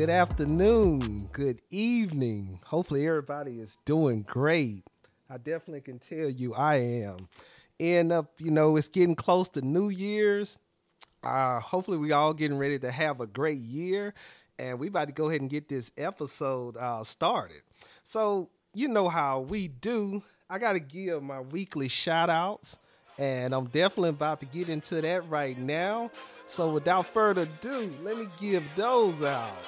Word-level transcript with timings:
good 0.00 0.08
afternoon, 0.08 1.28
good 1.30 1.60
evening. 1.70 2.58
Hopefully, 2.64 3.06
everybody 3.06 3.60
is 3.60 3.76
doing 3.84 4.22
great. 4.22 4.82
I 5.28 5.36
definitely 5.36 5.82
can 5.82 5.98
tell 5.98 6.30
you 6.30 6.54
I 6.54 6.76
am. 6.76 7.28
And 7.78 8.10
up, 8.10 8.32
you 8.38 8.50
know, 8.50 8.78
it's 8.78 8.88
getting 8.88 9.14
close 9.14 9.50
to 9.50 9.60
New 9.60 9.90
Year's. 9.90 10.58
Uh, 11.22 11.60
hopefully, 11.60 11.98
we 11.98 12.12
all 12.12 12.32
getting 12.32 12.56
ready 12.56 12.78
to 12.78 12.90
have 12.90 13.20
a 13.20 13.26
great 13.26 13.58
year, 13.58 14.14
and 14.58 14.78
we 14.78 14.88
about 14.88 15.08
to 15.08 15.12
go 15.12 15.28
ahead 15.28 15.42
and 15.42 15.50
get 15.50 15.68
this 15.68 15.92
episode 15.98 16.78
uh, 16.78 17.04
started. 17.04 17.60
So, 18.02 18.48
you 18.72 18.88
know 18.88 19.10
how 19.10 19.40
we 19.40 19.68
do. 19.68 20.22
I 20.48 20.58
got 20.58 20.72
to 20.72 20.80
give 20.80 21.22
my 21.22 21.40
weekly 21.40 21.88
shout 21.88 22.30
outs, 22.30 22.78
and 23.18 23.54
I'm 23.54 23.66
definitely 23.66 24.08
about 24.08 24.40
to 24.40 24.46
get 24.46 24.70
into 24.70 25.02
that 25.02 25.28
right 25.28 25.58
now. 25.58 26.10
So, 26.46 26.70
without 26.70 27.04
further 27.04 27.42
ado, 27.42 27.94
let 28.02 28.16
me 28.16 28.28
give 28.38 28.64
those 28.76 29.22
out. 29.22 29.58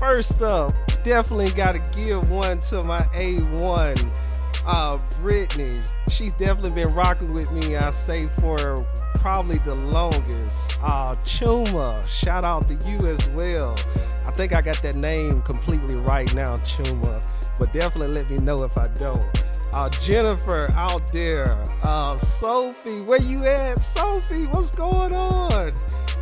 First 0.00 0.40
up, 0.40 0.72
definitely 1.04 1.50
got 1.50 1.72
to 1.72 1.90
give 1.90 2.30
one 2.30 2.58
to 2.60 2.82
my 2.82 3.02
A1, 3.12 4.18
uh, 4.64 4.98
Brittany. 5.20 5.78
She's 6.08 6.32
definitely 6.32 6.70
been 6.70 6.94
rocking 6.94 7.34
with 7.34 7.52
me, 7.52 7.76
I 7.76 7.90
say, 7.90 8.26
for 8.38 8.82
probably 9.16 9.58
the 9.58 9.74
longest. 9.74 10.78
Uh, 10.82 11.16
Chuma, 11.16 12.02
shout 12.08 12.46
out 12.46 12.66
to 12.68 12.74
you 12.88 13.08
as 13.08 13.28
well. 13.28 13.78
I 14.24 14.30
think 14.30 14.54
I 14.54 14.62
got 14.62 14.82
that 14.82 14.94
name 14.94 15.42
completely 15.42 15.96
right 15.96 16.32
now, 16.34 16.56
Chuma, 16.56 17.22
but 17.58 17.70
definitely 17.74 18.14
let 18.14 18.30
me 18.30 18.38
know 18.38 18.64
if 18.64 18.78
I 18.78 18.88
don't. 18.88 19.22
Uh, 19.74 19.90
Jennifer 19.90 20.68
out 20.72 21.12
there. 21.12 21.62
Uh, 21.82 22.16
Sophie, 22.16 23.02
where 23.02 23.20
you 23.20 23.44
at? 23.44 23.82
Sophie, 23.82 24.46
what's 24.46 24.70
going 24.70 25.12
on? 25.12 25.70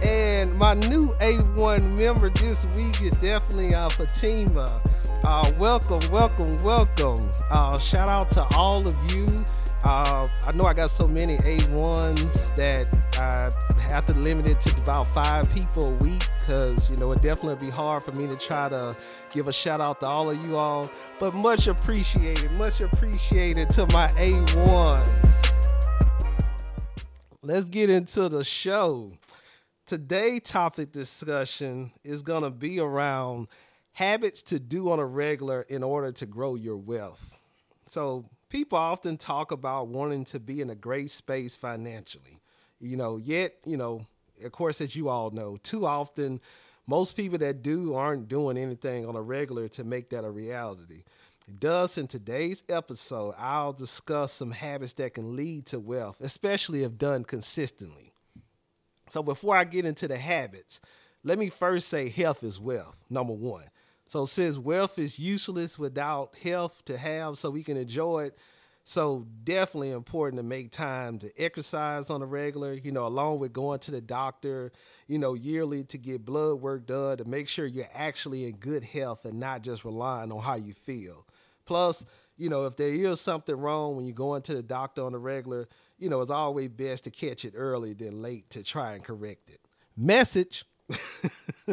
And 0.03 0.55
my 0.57 0.75
new 0.75 1.09
A1 1.21 1.99
member 1.99 2.31
this 2.31 2.67
week 2.77 3.03
is 3.03 3.13
definitely 3.17 3.75
uh, 3.75 3.89
Fatima. 3.89 4.81
Uh, 5.25 5.53
welcome, 5.59 6.01
welcome, 6.11 6.57
welcome. 6.59 7.31
Uh, 7.51 7.79
shout 7.79 8.09
out 8.09 8.31
to 8.33 8.43
all 8.57 8.87
of 8.87 8.97
you. 9.13 9.27
Uh, 9.85 10.27
I 10.45 10.53
know 10.57 10.65
I 10.65 10.75
got 10.75 10.91
so 10.91 11.07
many 11.07 11.39
A1s 11.39 12.55
that 12.57 12.87
I 13.17 13.51
have 13.81 14.07
to 14.07 14.15
limit 14.15 14.47
it 14.47 14.61
to 14.63 14.77
about 14.77 15.07
five 15.07 15.53
people 15.53 15.85
a 15.85 15.95
week 15.97 16.29
because, 16.39 16.91
you 16.91 16.97
know, 16.97 17.13
it 17.13 17.23
definitely 17.23 17.67
be 17.67 17.71
hard 17.71 18.03
for 18.03 18.13
me 18.13 18.27
to 18.27 18.37
try 18.37 18.69
to 18.69 18.97
give 19.31 19.49
a 19.49 19.53
shout 19.53 19.81
out 19.81 20.01
to 20.01 20.07
all 20.07 20.31
of 20.31 20.45
you 20.45 20.57
all. 20.57 20.91
But 21.21 21.35
much 21.35 21.69
appreciated, 21.69 22.57
much 22.59 22.81
appreciated 22.81 23.71
to 23.71 23.87
my 23.93 24.09
A1s. 24.09 25.29
Let's 27.43 27.67
get 27.67 27.89
into 27.89 28.29
the 28.29 28.45
show. 28.45 29.13
Today 29.89 30.39
topic 30.39 30.93
discussion 30.93 31.93
is 32.05 32.21
going 32.21 32.43
to 32.43 32.51
be 32.51 32.79
around 32.79 33.49
habits 33.93 34.43
to 34.43 34.61
do 34.61 34.91
on 34.91 34.99
a 34.99 35.07
regular 35.07 35.63
in 35.63 35.83
order 35.83 36.13
to 36.13 36.27
grow 36.27 36.57
your 36.57 36.77
wealth. 36.77 37.39
So, 37.87 38.27
people 38.51 38.77
often 38.77 39.17
talk 39.17 39.51
about 39.51 39.89
wanting 39.89 40.27
to 40.27 40.41
be 40.41 40.61
in 40.61 40.69
a 40.69 40.75
great 40.75 41.09
space 41.09 41.57
financially. 41.57 42.39
You 42.83 42.99
know, 42.99 43.17
yet, 43.17 43.55
you 43.65 43.79
know, 43.79 44.05
of 44.45 44.53
course, 44.53 44.83
as 44.83 44.95
you 44.95 45.09
all 45.09 45.31
know, 45.31 45.57
too 45.63 45.87
often, 45.87 46.43
most 46.87 47.17
people 47.17 47.39
that 47.39 47.63
do 47.63 47.95
aren't 47.95 48.29
doing 48.29 48.59
anything 48.59 49.07
on 49.07 49.17
a 49.17 49.23
regular 49.23 49.69
to 49.69 49.85
make 49.85 50.11
that 50.11 50.23
a 50.23 50.31
reality. 50.31 51.05
Thus, 51.49 51.97
in 51.97 52.09
today's 52.09 52.63
episode, 52.69 53.37
I'll 53.39 53.73
discuss 53.73 54.35
some 54.35 54.51
habits 54.51 54.93
that 54.93 55.15
can 55.15 55.35
lead 55.35 55.65
to 55.69 55.81
wealth, 55.81 56.21
especially 56.21 56.83
if 56.83 56.99
done 56.99 57.25
consistently. 57.25 58.13
So, 59.11 59.23
before 59.23 59.57
I 59.57 59.65
get 59.65 59.85
into 59.85 60.09
the 60.09 60.19
habits, 60.19 60.81
let 61.25 61.39
me 61.39 61.49
first 61.49 61.89
say 61.89 62.09
health 62.09 62.43
is 62.45 62.61
wealth, 62.61 62.99
number 63.11 63.33
one. 63.33 63.65
So 64.09 64.25
since 64.25 64.57
wealth 64.57 64.99
is 64.99 65.19
useless 65.19 65.79
without 65.79 66.35
health 66.43 66.83
to 66.87 66.97
have 66.97 67.37
so 67.37 67.51
we 67.51 67.63
can 67.63 67.77
enjoy 67.77 68.27
it, 68.27 68.39
so 68.85 69.27
definitely 69.45 69.91
important 69.91 70.39
to 70.39 70.43
make 70.43 70.71
time 70.71 71.19
to 71.19 71.31
exercise 71.37 72.09
on 72.09 72.23
a 72.23 72.27
regular, 72.27 72.73
you 72.73 72.91
know, 72.91 73.07
along 73.07 73.39
with 73.39 73.53
going 73.53 73.81
to 73.81 73.91
the 73.91 74.01
doctor, 74.01 74.73
you 75.07 75.19
know, 75.19 75.35
yearly 75.35 75.85
to 75.85 75.99
get 75.99 76.25
blood 76.25 76.63
work 76.63 76.87
done 76.87 77.19
to 77.19 77.27
make 77.27 77.51
sure 77.51 77.67
you're 77.67 77.85
actually 77.93 78.47
in 78.47 78.57
good 78.57 78.83
health 78.83 79.27
and 79.27 79.39
not 79.39 79.61
just 79.61 79.85
relying 79.85 80.33
on 80.33 80.41
how 80.41 80.55
you 80.55 80.73
feel. 80.73 81.27
Plus, 81.67 82.07
you 82.39 82.49
know, 82.49 82.65
if 82.65 82.77
there 82.77 82.95
is 82.95 83.21
something 83.21 83.57
wrong 83.57 83.95
when 83.95 84.07
you're 84.07 84.15
going 84.15 84.41
to 84.41 84.55
the 84.55 84.63
doctor 84.63 85.05
on 85.05 85.13
a 85.13 85.19
regular, 85.19 85.69
you 85.99 86.09
know, 86.09 86.21
it's 86.21 86.31
always 86.31 86.69
best 86.71 87.05
to 87.05 87.11
catch 87.11 87.45
it 87.45 87.55
early 87.57 87.93
than 87.93 88.23
late 88.23 88.49
to 88.51 88.63
try 88.63 88.93
and 88.93 89.05
correct 89.05 89.51
it. 89.51 89.61
Message. 89.97 90.65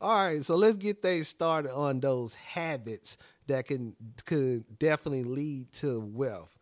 All 0.00 0.14
right, 0.24 0.44
so 0.44 0.56
let's 0.56 0.76
get 0.76 1.02
things 1.02 1.28
started 1.28 1.72
on 1.72 2.00
those 2.00 2.34
habits 2.34 3.18
that 3.46 3.66
can 3.66 3.94
could 4.24 4.78
definitely 4.78 5.24
lead 5.24 5.72
to 5.72 6.00
wealth. 6.00 6.58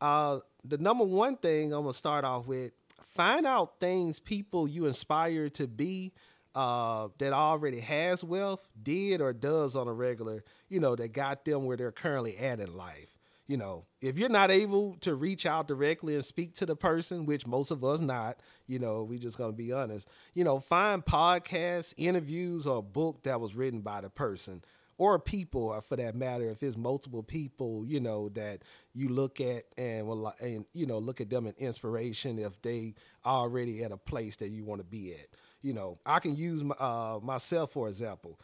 Uh, 0.00 0.40
the 0.64 0.78
number 0.78 1.04
one 1.04 1.36
thing 1.36 1.72
I'm 1.72 1.82
gonna 1.82 1.92
start 1.92 2.24
off 2.24 2.46
with: 2.46 2.72
find 3.04 3.46
out 3.46 3.78
things 3.78 4.18
people 4.18 4.66
you 4.66 4.86
inspire 4.86 5.50
to 5.50 5.66
be 5.66 6.12
uh, 6.54 7.08
that 7.18 7.34
already 7.34 7.80
has 7.80 8.24
wealth, 8.24 8.66
did 8.82 9.20
or 9.20 9.34
does 9.34 9.76
on 9.76 9.86
a 9.86 9.92
regular. 9.92 10.42
You 10.70 10.80
know 10.80 10.96
that 10.96 11.12
got 11.12 11.44
them 11.44 11.66
where 11.66 11.76
they're 11.76 11.92
currently 11.92 12.38
at 12.38 12.58
in 12.58 12.74
life 12.74 13.17
you 13.48 13.56
know, 13.56 13.86
if 14.02 14.18
you're 14.18 14.28
not 14.28 14.50
able 14.50 14.96
to 15.00 15.14
reach 15.14 15.46
out 15.46 15.66
directly 15.66 16.14
and 16.14 16.24
speak 16.24 16.54
to 16.56 16.66
the 16.66 16.76
person, 16.76 17.24
which 17.24 17.46
most 17.46 17.70
of 17.70 17.82
us 17.82 17.98
not, 17.98 18.38
you 18.66 18.78
know, 18.78 19.02
we 19.02 19.18
just 19.18 19.38
gonna 19.38 19.52
be 19.52 19.72
honest, 19.72 20.06
you 20.34 20.44
know, 20.44 20.60
find 20.60 21.04
podcasts, 21.04 21.94
interviews, 21.96 22.66
or 22.66 22.78
a 22.78 22.82
book 22.82 23.22
that 23.24 23.40
was 23.40 23.56
written 23.56 23.80
by 23.80 24.02
the 24.02 24.10
person 24.10 24.62
or 24.98 25.18
people, 25.18 25.62
or 25.62 25.80
for 25.80 25.96
that 25.96 26.14
matter, 26.16 26.50
if 26.50 26.62
it's 26.62 26.76
multiple 26.76 27.22
people, 27.22 27.84
you 27.86 28.00
know, 28.00 28.28
that 28.30 28.62
you 28.92 29.08
look 29.08 29.40
at 29.40 29.62
and 29.78 30.06
will, 30.06 30.32
and 30.40 30.66
you 30.72 30.86
know, 30.86 30.98
look 30.98 31.20
at 31.20 31.30
them 31.30 31.46
in 31.46 31.54
inspiration 31.56 32.38
if 32.38 32.60
they 32.62 32.94
already 33.24 33.82
at 33.84 33.92
a 33.92 33.96
place 33.96 34.36
that 34.36 34.48
you 34.48 34.64
want 34.64 34.80
to 34.80 34.84
be 34.84 35.14
at. 35.14 35.28
You 35.62 35.72
know, 35.72 35.98
I 36.04 36.18
can 36.18 36.36
use 36.36 36.62
my, 36.62 36.74
uh, 36.78 37.20
myself 37.22 37.72
for 37.72 37.88
example. 37.88 38.38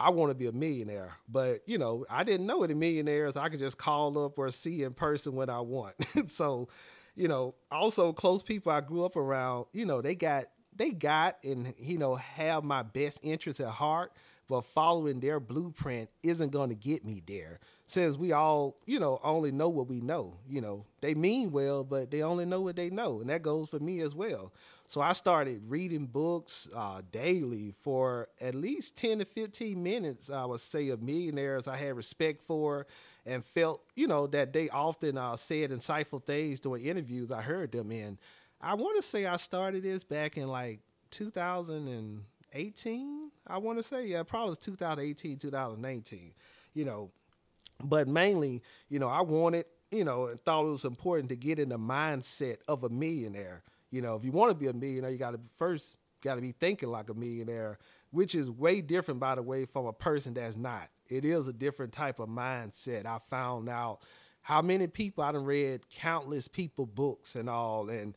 I 0.00 0.10
want 0.10 0.30
to 0.30 0.34
be 0.34 0.46
a 0.46 0.52
millionaire, 0.52 1.12
but 1.28 1.60
you 1.66 1.76
know, 1.76 2.06
I 2.08 2.24
didn't 2.24 2.46
know 2.46 2.62
any 2.64 2.74
millionaires. 2.74 3.36
I 3.36 3.48
could 3.50 3.58
just 3.58 3.76
call 3.76 4.24
up 4.24 4.38
or 4.38 4.50
see 4.50 4.82
in 4.82 4.94
person 4.94 5.34
when 5.34 5.50
I 5.50 5.60
want. 5.60 5.94
so, 6.30 6.68
you 7.14 7.28
know, 7.28 7.54
also 7.70 8.12
close 8.12 8.42
people 8.42 8.72
I 8.72 8.80
grew 8.80 9.04
up 9.04 9.16
around, 9.16 9.66
you 9.72 9.84
know, 9.84 10.00
they 10.00 10.14
got 10.14 10.46
they 10.74 10.92
got 10.92 11.36
and 11.44 11.74
you 11.78 11.98
know 11.98 12.14
have 12.14 12.64
my 12.64 12.82
best 12.82 13.18
interests 13.22 13.60
at 13.60 13.68
heart, 13.68 14.12
but 14.48 14.62
following 14.62 15.20
their 15.20 15.38
blueprint 15.38 16.08
isn't 16.22 16.50
going 16.50 16.70
to 16.70 16.74
get 16.74 17.04
me 17.04 17.22
there. 17.26 17.60
Since 17.86 18.16
we 18.16 18.32
all, 18.32 18.76
you 18.86 19.00
know, 19.00 19.20
only 19.22 19.52
know 19.52 19.68
what 19.68 19.88
we 19.88 20.00
know. 20.00 20.38
You 20.48 20.62
know, 20.62 20.86
they 21.02 21.14
mean 21.14 21.52
well, 21.52 21.84
but 21.84 22.10
they 22.10 22.22
only 22.22 22.46
know 22.46 22.62
what 22.62 22.76
they 22.76 22.88
know, 22.88 23.20
and 23.20 23.28
that 23.28 23.42
goes 23.42 23.68
for 23.68 23.80
me 23.80 24.00
as 24.00 24.14
well. 24.14 24.52
So 24.90 25.00
I 25.00 25.12
started 25.12 25.62
reading 25.68 26.06
books 26.06 26.68
uh, 26.74 27.02
daily 27.12 27.70
for 27.70 28.26
at 28.40 28.56
least 28.56 28.98
10 28.98 29.20
to 29.20 29.24
15 29.24 29.80
minutes, 29.80 30.30
I 30.30 30.44
would 30.44 30.58
say, 30.58 30.88
of 30.88 31.00
millionaires 31.00 31.68
I 31.68 31.76
had 31.76 31.94
respect 31.94 32.42
for 32.42 32.88
and 33.24 33.44
felt, 33.44 33.84
you 33.94 34.08
know, 34.08 34.26
that 34.26 34.52
they 34.52 34.68
often 34.68 35.16
uh, 35.16 35.36
said 35.36 35.70
insightful 35.70 36.20
things 36.20 36.58
during 36.58 36.84
interviews 36.84 37.30
I 37.30 37.40
heard 37.40 37.70
them 37.70 37.92
in. 37.92 38.18
I 38.60 38.74
want 38.74 39.00
to 39.00 39.08
say 39.08 39.26
I 39.26 39.36
started 39.36 39.84
this 39.84 40.02
back 40.02 40.36
in 40.36 40.48
like 40.48 40.80
2018. 41.12 43.30
I 43.46 43.58
want 43.58 43.78
to 43.78 43.84
say, 43.84 44.06
yeah, 44.06 44.24
probably 44.24 44.56
2018, 44.56 45.38
2019, 45.38 46.32
you 46.74 46.84
know. 46.84 47.12
But 47.80 48.08
mainly, 48.08 48.60
you 48.88 48.98
know, 48.98 49.06
I 49.06 49.20
wanted, 49.20 49.66
you 49.92 50.04
know, 50.04 50.26
and 50.26 50.40
thought 50.40 50.66
it 50.66 50.70
was 50.70 50.84
important 50.84 51.28
to 51.28 51.36
get 51.36 51.60
in 51.60 51.68
the 51.68 51.78
mindset 51.78 52.56
of 52.66 52.82
a 52.82 52.88
millionaire 52.88 53.62
you 53.90 54.02
know, 54.02 54.16
if 54.16 54.24
you 54.24 54.32
want 54.32 54.50
to 54.50 54.54
be 54.54 54.68
a 54.68 54.72
millionaire, 54.72 55.10
you 55.10 55.18
got 55.18 55.32
to 55.32 55.40
first 55.52 55.96
got 56.22 56.34
to 56.34 56.40
be 56.40 56.52
thinking 56.52 56.90
like 56.90 57.08
a 57.08 57.14
millionaire, 57.14 57.78
which 58.10 58.34
is 58.34 58.50
way 58.50 58.80
different, 58.80 59.20
by 59.20 59.34
the 59.34 59.42
way, 59.42 59.64
from 59.64 59.86
a 59.86 59.92
person 59.92 60.34
that's 60.34 60.56
not. 60.56 60.88
It 61.08 61.24
is 61.24 61.48
a 61.48 61.52
different 61.52 61.92
type 61.92 62.20
of 62.20 62.28
mindset. 62.28 63.06
I 63.06 63.18
found 63.18 63.68
out 63.68 64.00
how 64.42 64.62
many 64.62 64.86
people 64.86 65.24
I 65.24 65.32
done 65.32 65.44
read 65.44 65.88
countless 65.90 66.48
people 66.48 66.86
books 66.86 67.36
and 67.36 67.48
all, 67.48 67.88
and 67.88 68.14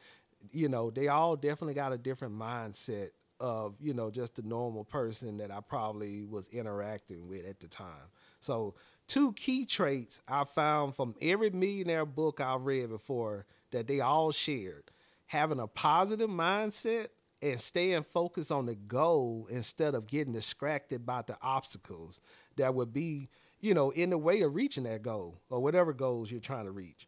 you 0.52 0.68
know, 0.70 0.90
they 0.90 1.08
all 1.08 1.36
definitely 1.36 1.74
got 1.74 1.94
a 1.94 1.98
different 1.98 2.38
mindset 2.38 3.10
of 3.40 3.76
you 3.82 3.94
know 3.94 4.10
just 4.10 4.36
the 4.36 4.42
normal 4.42 4.86
person 4.86 5.38
that 5.38 5.52
I 5.52 5.60
probably 5.60 6.24
was 6.24 6.48
interacting 6.50 7.28
with 7.28 7.46
at 7.46 7.60
the 7.60 7.68
time. 7.68 8.10
So 8.40 8.76
two 9.08 9.34
key 9.34 9.66
traits 9.66 10.22
I 10.28 10.46
found 10.46 10.96
from 10.96 11.14
every 11.22 11.50
millionaire 11.50 12.06
book 12.06 12.40
I've 12.40 12.62
read 12.62 12.90
before 12.90 13.46
that 13.72 13.88
they 13.88 14.00
all 14.00 14.32
shared 14.32 14.92
having 15.34 15.60
a 15.60 15.68
positive 15.68 16.30
mindset 16.30 17.08
and 17.42 17.60
staying 17.60 18.04
focused 18.04 18.52
on 18.52 18.68
the 18.68 18.76
goal 18.76 19.48
instead 19.50 19.96
of 19.96 20.06
getting 20.06 20.32
distracted 20.32 21.06
by 21.06 21.24
the 21.26 21.36
obstacles 21.42 22.22
that 22.56 22.76
would 22.76 22.94
be, 22.94 23.30
you 23.60 23.74
know, 23.74 23.90
in 23.90 24.12
the 24.12 24.18
way 24.18 24.42
of 24.44 24.54
reaching 24.54 24.84
that 24.84 25.02
goal 25.02 25.42
or 25.50 25.60
whatever 25.60 25.92
goals 25.92 26.32
you're 26.32 26.40
trying 26.40 26.66
to 26.66 26.72
reach. 26.72 27.08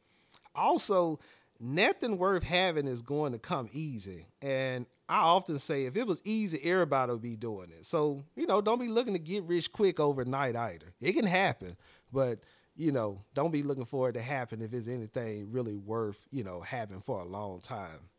Also, 0.55 1.19
nothing 1.59 2.17
worth 2.17 2.43
having 2.43 2.87
is 2.87 3.03
going 3.03 3.31
to 3.31 3.39
come 3.39 3.69
easy. 3.71 4.25
And 4.41 4.87
I 5.07 5.19
often 5.19 5.59
say 5.59 5.85
if 5.85 5.95
it 5.95 6.07
was 6.07 6.19
easy, 6.23 6.59
everybody 6.63 7.11
would 7.11 7.21
be 7.21 7.35
doing 7.35 7.69
it. 7.69 7.85
So, 7.85 8.25
you 8.35 8.47
know, 8.47 8.59
don't 8.59 8.79
be 8.79 8.87
looking 8.87 9.13
to 9.13 9.19
get 9.19 9.43
rich 9.43 9.71
quick 9.71 9.99
overnight 9.99 10.55
either. 10.55 10.95
It 10.99 11.13
can 11.13 11.27
happen, 11.27 11.77
but 12.11 12.39
you 12.75 12.91
know, 12.91 13.23
don't 13.33 13.51
be 13.51 13.63
looking 13.63 13.85
for 13.85 14.09
it 14.09 14.13
to 14.13 14.21
happen 14.21 14.61
if 14.61 14.73
it's 14.73 14.87
anything 14.87 15.51
really 15.51 15.77
worth, 15.77 16.27
you 16.31 16.43
know, 16.43 16.59
having 16.61 16.99
for 16.99 17.21
a 17.21 17.25
long 17.25 17.61
time. 17.61 18.09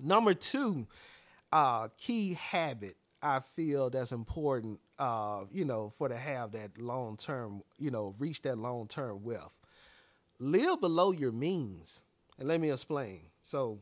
Number 0.00 0.34
two, 0.34 0.86
uh, 1.52 1.88
key 1.96 2.34
habit 2.34 2.96
I 3.24 3.40
feel 3.40 3.88
that's 3.88 4.12
important, 4.12 4.80
uh, 4.98 5.44
you 5.50 5.64
know, 5.64 5.88
for 5.88 6.08
to 6.10 6.16
have 6.16 6.52
that 6.52 6.78
long 6.78 7.16
term, 7.16 7.62
you 7.78 7.90
know, 7.90 8.14
reach 8.18 8.42
that 8.42 8.58
long 8.58 8.86
term 8.86 9.24
wealth. 9.24 9.54
Live 10.38 10.80
below 10.80 11.10
your 11.12 11.32
means. 11.32 12.02
And 12.38 12.48
let 12.48 12.60
me 12.60 12.70
explain. 12.70 13.20
So 13.42 13.80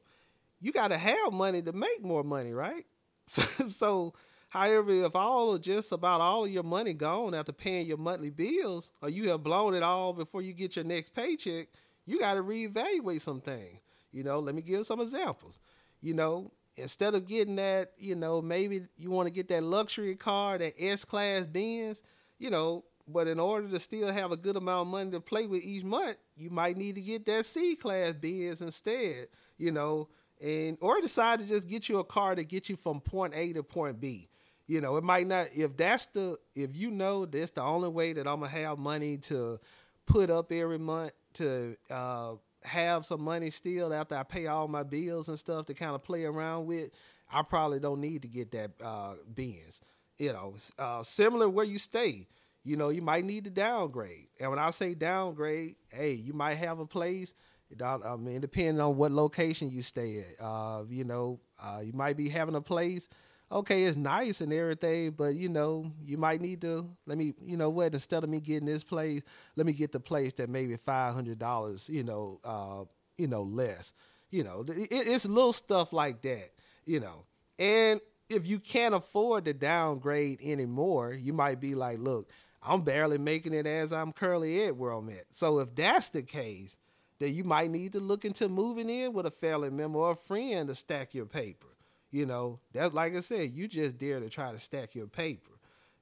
you 0.60 0.70
got 0.70 0.88
to 0.88 0.98
have 0.98 1.32
money 1.32 1.60
to 1.62 1.72
make 1.72 2.04
more 2.04 2.22
money, 2.22 2.52
right? 2.52 2.86
so, 3.26 4.14
however, 4.50 5.06
if 5.06 5.16
all 5.16 5.52
of 5.54 5.60
just 5.60 5.90
about 5.90 6.20
all 6.20 6.44
of 6.44 6.50
your 6.50 6.62
money 6.62 6.92
gone 6.92 7.34
after 7.34 7.52
paying 7.52 7.86
your 7.86 7.96
monthly 7.96 8.30
bills, 8.30 8.92
or 9.02 9.08
you 9.08 9.30
have 9.30 9.42
blown 9.42 9.74
it 9.74 9.82
all 9.82 10.12
before 10.12 10.42
you 10.42 10.52
get 10.52 10.76
your 10.76 10.84
next 10.84 11.14
paycheck, 11.14 11.66
you 12.06 12.20
got 12.20 12.34
to 12.34 12.42
reevaluate 12.42 13.22
some 13.22 13.40
things. 13.40 13.80
You 14.12 14.22
know, 14.22 14.38
let 14.38 14.54
me 14.54 14.62
give 14.62 14.86
some 14.86 15.00
examples. 15.00 15.58
You 16.02 16.14
know, 16.14 16.50
instead 16.76 17.14
of 17.14 17.26
getting 17.26 17.56
that, 17.56 17.92
you 17.96 18.14
know, 18.14 18.42
maybe 18.42 18.82
you 18.96 19.10
want 19.10 19.28
to 19.28 19.32
get 19.32 19.48
that 19.48 19.62
luxury 19.62 20.16
car, 20.16 20.58
that 20.58 20.74
S 20.78 21.04
class 21.04 21.46
Benz, 21.46 22.02
you 22.38 22.50
know, 22.50 22.84
but 23.08 23.28
in 23.28 23.38
order 23.40 23.68
to 23.68 23.80
still 23.80 24.12
have 24.12 24.32
a 24.32 24.36
good 24.36 24.56
amount 24.56 24.88
of 24.88 24.92
money 24.92 25.10
to 25.12 25.20
play 25.20 25.46
with 25.46 25.62
each 25.62 25.84
month, 25.84 26.16
you 26.36 26.50
might 26.50 26.76
need 26.76 26.94
to 26.96 27.00
get 27.00 27.24
that 27.26 27.46
C 27.46 27.76
class 27.76 28.12
Benz 28.14 28.60
instead, 28.60 29.28
you 29.58 29.70
know, 29.70 30.08
and 30.42 30.76
or 30.80 31.00
decide 31.00 31.40
to 31.40 31.46
just 31.46 31.68
get 31.68 31.88
you 31.88 31.98
a 31.98 32.04
car 32.04 32.34
to 32.34 32.44
get 32.44 32.68
you 32.68 32.76
from 32.76 33.00
point 33.00 33.32
A 33.34 33.52
to 33.52 33.62
point 33.62 34.00
B. 34.00 34.28
You 34.66 34.80
know, 34.80 34.96
it 34.96 35.04
might 35.04 35.26
not 35.26 35.48
if 35.54 35.76
that's 35.76 36.06
the 36.06 36.36
if 36.54 36.76
you 36.76 36.90
know 36.90 37.26
that's 37.26 37.50
the 37.50 37.62
only 37.62 37.88
way 37.88 38.12
that 38.14 38.26
I'm 38.26 38.40
gonna 38.40 38.48
have 38.48 38.78
money 38.78 39.18
to 39.18 39.60
put 40.06 40.30
up 40.30 40.50
every 40.52 40.78
month 40.78 41.12
to 41.34 41.76
uh, 41.90 42.34
have 42.64 43.04
some 43.04 43.22
money 43.22 43.50
still 43.50 43.92
after 43.92 44.14
I 44.14 44.22
pay 44.22 44.46
all 44.46 44.68
my 44.68 44.82
bills 44.82 45.28
and 45.28 45.38
stuff 45.38 45.66
to 45.66 45.74
kind 45.74 45.94
of 45.94 46.02
play 46.02 46.24
around 46.24 46.66
with. 46.66 46.90
I 47.30 47.42
probably 47.42 47.80
don't 47.80 48.00
need 48.00 48.22
to 48.22 48.28
get 48.28 48.52
that 48.52 48.72
uh, 48.82 49.14
Benz. 49.26 49.80
You 50.18 50.32
know, 50.32 50.54
uh, 50.78 51.02
similar 51.02 51.48
where 51.48 51.64
you 51.64 51.78
stay 51.78 52.28
you 52.64 52.76
know, 52.76 52.90
you 52.90 53.02
might 53.02 53.24
need 53.24 53.44
to 53.44 53.50
downgrade. 53.50 54.28
And 54.40 54.50
when 54.50 54.58
I 54.58 54.70
say 54.70 54.94
downgrade, 54.94 55.76
hey, 55.90 56.12
you 56.12 56.32
might 56.32 56.54
have 56.54 56.78
a 56.78 56.86
place. 56.86 57.34
I 57.82 58.16
mean, 58.16 58.40
depending 58.40 58.80
on 58.80 58.96
what 58.96 59.12
location 59.12 59.70
you 59.70 59.82
stay 59.82 60.18
at, 60.18 60.44
uh, 60.44 60.82
you 60.88 61.04
know, 61.04 61.40
uh, 61.60 61.80
you 61.82 61.92
might 61.92 62.16
be 62.16 62.28
having 62.28 62.54
a 62.54 62.60
place. 62.60 63.08
Okay, 63.52 63.84
it's 63.84 63.98
nice 63.98 64.40
and 64.40 64.50
everything, 64.50 65.10
but 65.10 65.34
you 65.34 65.50
know, 65.50 65.92
you 66.06 66.16
might 66.16 66.40
need 66.40 66.62
to 66.62 66.88
let 67.04 67.18
me, 67.18 67.34
you 67.44 67.58
know, 67.58 67.68
what 67.68 67.92
instead 67.92 68.24
of 68.24 68.30
me 68.30 68.40
getting 68.40 68.64
this 68.64 68.82
place, 68.82 69.20
let 69.56 69.66
me 69.66 69.74
get 69.74 69.92
the 69.92 70.00
place 70.00 70.32
that 70.34 70.48
maybe 70.48 70.74
five 70.76 71.12
hundred 71.12 71.38
dollars, 71.38 71.86
you 71.90 72.02
know, 72.02 72.40
uh, 72.44 72.84
you 73.18 73.26
know, 73.26 73.42
less. 73.42 73.92
You 74.30 74.44
know, 74.44 74.64
it, 74.66 74.88
it's 74.90 75.26
little 75.26 75.52
stuff 75.52 75.92
like 75.92 76.22
that, 76.22 76.50
you 76.86 77.00
know, 77.00 77.26
and 77.58 78.00
if 78.30 78.46
you 78.46 78.58
can't 78.58 78.94
afford 78.94 79.44
to 79.44 79.52
downgrade 79.52 80.40
anymore, 80.42 81.12
you 81.12 81.34
might 81.34 81.60
be 81.60 81.74
like, 81.74 81.98
look, 81.98 82.30
I'm 82.66 82.80
barely 82.80 83.18
making 83.18 83.52
it 83.52 83.66
as 83.66 83.92
I'm 83.92 84.12
currently 84.12 84.64
at 84.64 84.76
where 84.78 84.92
I'm 84.92 85.10
at. 85.10 85.26
So 85.30 85.58
if 85.58 85.74
that's 85.74 86.08
the 86.08 86.22
case, 86.22 86.78
then 87.18 87.34
you 87.34 87.44
might 87.44 87.70
need 87.70 87.92
to 87.92 88.00
look 88.00 88.24
into 88.24 88.48
moving 88.48 88.88
in 88.88 89.12
with 89.12 89.26
a 89.26 89.30
family 89.30 89.68
member 89.68 89.98
or 89.98 90.12
a 90.12 90.16
friend 90.16 90.68
to 90.68 90.74
stack 90.74 91.12
your 91.12 91.26
paper. 91.26 91.66
You 92.12 92.26
know, 92.26 92.60
that's 92.72 92.94
like 92.94 93.16
I 93.16 93.20
said, 93.20 93.50
you 93.50 93.66
just 93.66 93.98
dare 93.98 94.20
to 94.20 94.28
try 94.28 94.52
to 94.52 94.58
stack 94.58 94.94
your 94.94 95.06
paper. 95.08 95.50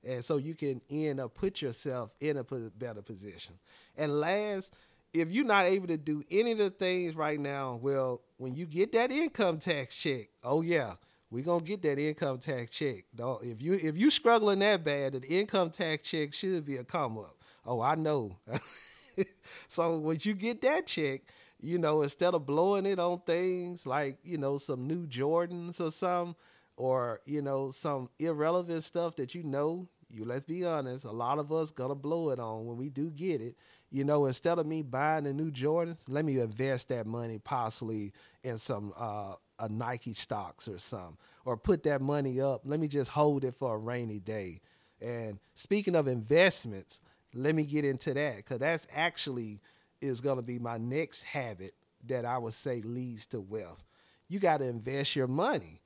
And 0.06 0.24
so 0.24 0.38
you 0.38 0.54
can 0.54 0.80
end 0.90 1.20
up 1.20 1.34
put 1.34 1.62
yourself 1.62 2.12
in 2.20 2.36
a 2.36 2.44
better 2.44 3.00
position. 3.00 3.54
And 3.96 4.18
last, 4.18 4.74
if 5.12 5.30
you're 5.30 5.44
not 5.44 5.66
able 5.66 5.86
to 5.86 5.96
do 5.96 6.24
any 6.30 6.52
of 6.52 6.58
the 6.58 6.70
things 6.70 7.14
right 7.14 7.38
now, 7.38 7.78
well, 7.80 8.22
when 8.38 8.54
you 8.54 8.66
get 8.66 8.92
that 8.92 9.12
income 9.12 9.58
tax 9.58 9.94
check, 9.94 10.28
oh 10.42 10.62
yeah, 10.62 10.94
we're 11.30 11.44
gonna 11.44 11.62
get 11.62 11.82
that 11.82 11.98
income 11.98 12.38
tax 12.38 12.72
check. 12.72 13.04
Don't 13.14 13.44
if 13.44 13.60
you 13.62 13.74
if 13.74 13.96
you 13.96 14.10
struggling 14.10 14.60
that 14.60 14.82
bad, 14.82 15.12
the 15.12 15.22
income 15.28 15.70
tax 15.70 16.08
check 16.08 16.34
should 16.34 16.64
be 16.64 16.76
a 16.76 16.84
come 16.84 17.18
up. 17.18 17.36
Oh, 17.64 17.80
I 17.80 17.94
know. 17.94 18.36
so 19.68 19.98
once 19.98 20.26
you 20.26 20.34
get 20.34 20.60
that 20.62 20.86
check, 20.86 21.22
you 21.60 21.78
know, 21.78 22.02
instead 22.02 22.34
of 22.34 22.46
blowing 22.46 22.86
it 22.86 22.98
on 22.98 23.20
things 23.20 23.86
like, 23.86 24.18
you 24.22 24.38
know, 24.38 24.58
some 24.58 24.86
new 24.86 25.06
Jordans 25.06 25.80
or 25.80 25.90
some 25.90 26.36
or, 26.76 27.20
you 27.24 27.42
know, 27.42 27.70
some 27.70 28.08
irrelevant 28.18 28.82
stuff 28.84 29.16
that 29.16 29.34
you 29.34 29.42
know, 29.42 29.88
you 30.08 30.24
let's 30.24 30.44
be 30.44 30.64
honest, 30.64 31.04
a 31.04 31.10
lot 31.10 31.38
of 31.38 31.52
us 31.52 31.70
gonna 31.70 31.94
blow 31.94 32.30
it 32.30 32.38
on 32.40 32.66
when 32.66 32.76
we 32.76 32.88
do 32.88 33.10
get 33.10 33.40
it. 33.40 33.56
You 33.90 34.04
know, 34.04 34.26
instead 34.26 34.58
of 34.58 34.66
me 34.66 34.82
buying 34.82 35.24
the 35.24 35.32
new 35.32 35.50
Jordans, 35.50 35.98
let 36.08 36.24
me 36.24 36.38
invest 36.40 36.88
that 36.88 37.06
money 37.06 37.38
possibly 37.38 38.12
in 38.42 38.58
some 38.58 38.92
uh 38.96 39.34
a 39.58 39.68
Nike 39.68 40.14
stocks 40.14 40.68
or 40.68 40.78
some, 40.78 41.18
or 41.44 41.54
put 41.56 41.82
that 41.82 42.00
money 42.00 42.40
up. 42.40 42.62
Let 42.64 42.80
me 42.80 42.88
just 42.88 43.10
hold 43.10 43.44
it 43.44 43.54
for 43.54 43.74
a 43.74 43.78
rainy 43.78 44.18
day. 44.18 44.62
And 45.02 45.38
speaking 45.54 45.94
of 45.94 46.08
investments, 46.08 47.00
let 47.34 47.54
me 47.54 47.64
get 47.64 47.84
into 47.84 48.14
that 48.14 48.36
because 48.36 48.58
that's 48.58 48.86
actually 48.94 49.60
is 50.00 50.20
going 50.20 50.36
to 50.36 50.42
be 50.42 50.58
my 50.58 50.78
next 50.78 51.22
habit 51.24 51.74
that 52.06 52.24
I 52.24 52.38
would 52.38 52.52
say 52.52 52.80
leads 52.82 53.26
to 53.28 53.40
wealth. 53.40 53.84
You 54.28 54.38
got 54.38 54.58
to 54.58 54.66
invest 54.66 55.16
your 55.16 55.26
money. 55.26 55.80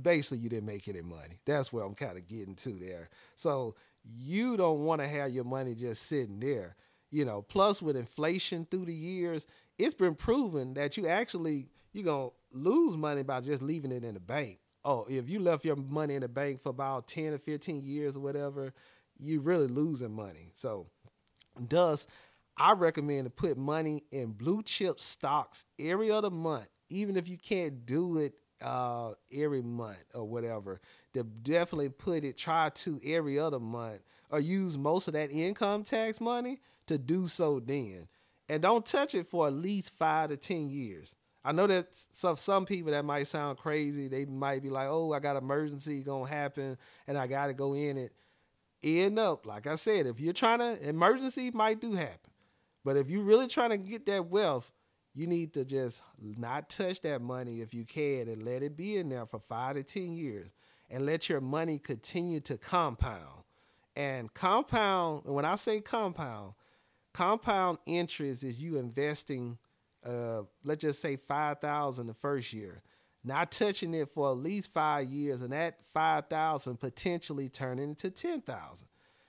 basically 0.00 0.38
you 0.38 0.48
didn't 0.48 0.66
make 0.66 0.88
any 0.88 1.02
money. 1.02 1.40
That's 1.44 1.72
where 1.72 1.84
I'm 1.84 1.94
kind 1.94 2.16
of 2.16 2.28
getting 2.28 2.54
to 2.56 2.78
there. 2.78 3.08
So 3.34 3.74
you 4.04 4.56
don't 4.56 4.84
want 4.84 5.00
to 5.00 5.08
have 5.08 5.30
your 5.30 5.44
money 5.44 5.74
just 5.74 6.02
sitting 6.02 6.38
there. 6.38 6.76
You 7.10 7.24
know, 7.24 7.42
plus 7.42 7.82
with 7.82 7.96
inflation 7.96 8.66
through 8.70 8.86
the 8.86 8.94
years, 8.94 9.46
it's 9.78 9.94
been 9.94 10.14
proven 10.14 10.74
that 10.74 10.96
you 10.96 11.08
actually 11.08 11.70
you're 11.96 12.04
gonna 12.04 12.28
lose 12.52 12.96
money 12.96 13.22
by 13.22 13.40
just 13.40 13.62
leaving 13.62 13.90
it 13.90 14.04
in 14.04 14.14
the 14.14 14.20
bank. 14.20 14.58
Oh, 14.84 15.06
if 15.08 15.28
you 15.28 15.40
left 15.40 15.64
your 15.64 15.76
money 15.76 16.14
in 16.14 16.20
the 16.20 16.28
bank 16.28 16.60
for 16.60 16.68
about 16.68 17.08
10 17.08 17.32
or 17.32 17.38
15 17.38 17.82
years 17.82 18.16
or 18.16 18.20
whatever, 18.20 18.72
you're 19.18 19.40
really 19.40 19.66
losing 19.66 20.12
money. 20.12 20.52
So 20.54 20.88
thus 21.58 22.06
I 22.56 22.72
recommend 22.72 23.24
to 23.24 23.30
put 23.30 23.56
money 23.56 24.04
in 24.12 24.32
blue 24.32 24.62
chip 24.62 25.00
stocks 25.00 25.64
every 25.78 26.10
other 26.10 26.30
month, 26.30 26.68
even 26.90 27.16
if 27.16 27.28
you 27.28 27.38
can't 27.38 27.86
do 27.86 28.18
it 28.18 28.34
uh, 28.62 29.12
every 29.34 29.62
month 29.62 30.04
or 30.14 30.24
whatever 30.24 30.80
to 31.14 31.24
definitely 31.24 31.88
put 31.88 32.24
it, 32.24 32.36
try 32.36 32.70
to 32.70 33.00
every 33.04 33.38
other 33.38 33.58
month 33.58 34.02
or 34.30 34.38
use 34.38 34.76
most 34.76 35.08
of 35.08 35.14
that 35.14 35.30
income 35.30 35.82
tax 35.82 36.20
money 36.20 36.60
to 36.86 36.98
do 36.98 37.26
so 37.26 37.58
then. 37.58 38.06
And 38.48 38.62
don't 38.62 38.84
touch 38.84 39.14
it 39.14 39.26
for 39.26 39.46
at 39.46 39.54
least 39.54 39.96
five 39.96 40.28
to 40.28 40.36
10 40.36 40.68
years. 40.68 41.16
I 41.46 41.52
know 41.52 41.68
that 41.68 41.86
some 42.10 42.34
some 42.34 42.66
people 42.66 42.90
that 42.90 43.04
might 43.04 43.28
sound 43.28 43.58
crazy. 43.58 44.08
They 44.08 44.24
might 44.24 44.64
be 44.64 44.70
like, 44.70 44.88
"Oh, 44.88 45.12
I 45.12 45.20
got 45.20 45.36
emergency 45.36 46.02
gonna 46.02 46.28
happen, 46.28 46.76
and 47.06 47.16
I 47.16 47.28
got 47.28 47.46
to 47.46 47.54
go 47.54 47.74
in 47.74 47.96
it." 47.96 48.12
End 48.82 49.18
up, 49.18 49.46
like 49.46 49.66
I 49.68 49.76
said, 49.76 50.06
if 50.06 50.18
you're 50.18 50.32
trying 50.32 50.58
to 50.58 50.88
emergency 50.88 51.52
might 51.52 51.80
do 51.80 51.94
happen, 51.94 52.32
but 52.84 52.96
if 52.96 53.08
you're 53.08 53.22
really 53.22 53.46
trying 53.46 53.70
to 53.70 53.78
get 53.78 54.06
that 54.06 54.26
wealth, 54.26 54.72
you 55.14 55.28
need 55.28 55.54
to 55.54 55.64
just 55.64 56.02
not 56.18 56.68
touch 56.68 57.00
that 57.02 57.22
money 57.22 57.60
if 57.60 57.72
you 57.72 57.84
can, 57.84 58.28
and 58.28 58.44
let 58.44 58.64
it 58.64 58.76
be 58.76 58.96
in 58.96 59.08
there 59.08 59.24
for 59.24 59.38
five 59.38 59.76
to 59.76 59.84
ten 59.84 60.14
years 60.14 60.50
and 60.90 61.06
let 61.06 61.28
your 61.28 61.40
money 61.40 61.78
continue 61.78 62.40
to 62.40 62.58
compound. 62.58 63.44
And 63.94 64.32
compound, 64.34 65.22
when 65.24 65.44
I 65.44 65.56
say 65.56 65.80
compound, 65.80 66.54
compound 67.14 67.78
interest 67.86 68.44
is 68.44 68.60
you 68.60 68.78
investing, 68.78 69.58
uh, 70.06 70.42
let's 70.64 70.82
just 70.82 71.00
say 71.02 71.16
five 71.16 71.60
thousand 71.60 72.06
the 72.06 72.14
first 72.14 72.52
year. 72.52 72.82
not 73.24 73.50
touching 73.50 73.92
it 73.92 74.08
for 74.08 74.30
at 74.30 74.38
least 74.38 74.72
five 74.72 75.06
years, 75.08 75.42
and 75.42 75.52
that 75.52 75.84
five 75.92 76.28
thousand 76.28 76.78
potentially 76.78 77.48
turning 77.48 77.90
into 77.90 78.10
ten 78.10 78.40
thousand. 78.40 78.86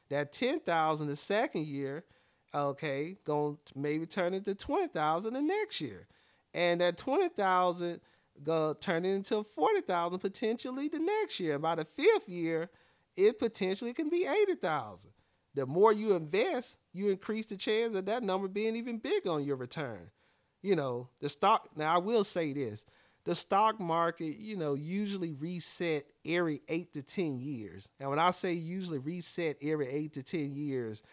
That 0.09 0.31
ten 0.31 0.59
thousand 0.59 1.07
the 1.07 1.15
second 1.15 1.65
year, 1.65 2.05
okay, 2.53 3.17
going 3.25 3.57
to 3.65 3.79
maybe 3.79 4.05
turn 4.05 4.35
into 4.35 4.53
twenty 4.53 4.87
thousand 4.87 5.33
the 5.33 5.41
next 5.41 5.81
year, 5.81 6.07
and 6.53 6.79
that 6.79 6.97
twenty 6.97 7.29
thousand 7.29 7.99
go 8.43 8.73
turn 8.75 9.03
into 9.03 9.43
forty 9.43 9.81
thousand 9.81 10.19
potentially 10.19 10.87
the 10.89 10.99
next 10.99 11.39
year. 11.39 11.57
By 11.57 11.75
the 11.75 11.85
fifth 11.85 12.29
year, 12.29 12.69
it 13.15 13.39
potentially 13.39 13.93
can 13.93 14.09
be 14.09 14.27
eighty 14.27 14.55
thousand. 14.55 15.11
The 15.55 15.65
more 15.65 15.91
you 15.91 16.13
invest, 16.13 16.77
you 16.93 17.09
increase 17.09 17.47
the 17.47 17.57
chance 17.57 17.95
of 17.95 18.05
that 18.05 18.21
number 18.21 18.47
being 18.47 18.75
even 18.75 18.99
bigger 18.99 19.31
on 19.31 19.43
your 19.43 19.55
return. 19.55 20.11
You 20.61 20.75
know, 20.75 21.09
the 21.19 21.29
stock. 21.29 21.69
Now 21.75 21.95
I 21.95 21.97
will 21.99 22.23
say 22.23 22.53
this: 22.53 22.83
the 23.23 23.35
stock 23.35 23.79
market, 23.79 24.37
you 24.37 24.55
know, 24.55 24.73
usually 24.73 25.33
reset 25.33 26.05
every 26.25 26.61
eight 26.67 26.93
to 26.93 27.03
ten 27.03 27.39
years. 27.39 27.89
And 27.99 28.09
when 28.09 28.19
I 28.19 28.31
say 28.31 28.53
usually 28.53 28.99
reset 28.99 29.57
every 29.61 29.87
eight 29.87 30.13
to 30.13 30.23
ten 30.23 30.55
years, 30.55 31.03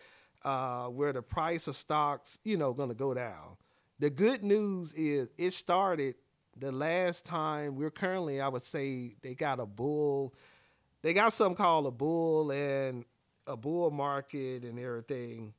uh, 0.45 0.87
where 0.87 1.13
the 1.13 1.23
price 1.23 1.69
of 1.69 1.75
stocks, 1.75 2.39
you 2.45 2.57
know, 2.57 2.73
going 2.73 2.91
to 2.91 2.95
go 2.95 3.15
down. 3.15 3.57
The 3.99 4.11
good 4.11 4.43
news 4.43 4.93
is 4.95 5.31
it 5.39 5.53
started 5.53 6.17
the 6.57 6.71
last 6.71 7.27
time 7.27 7.77
we're 7.77 7.91
currently, 7.91 8.41
I 8.41 8.49
would 8.49 8.65
say, 8.65 9.17
they 9.23 9.35
got 9.35 9.61
a 9.61 9.67
bull. 9.67 10.35
They 11.03 11.13
got 11.15 11.33
something 11.33 11.57
called 11.57 11.87
a 11.87 11.91
bull 11.91 12.51
and 12.53 13.05
a 13.47 13.57
bull 13.57 13.91
market 13.91 14.65
and 14.65 14.79
everything. 14.79 15.53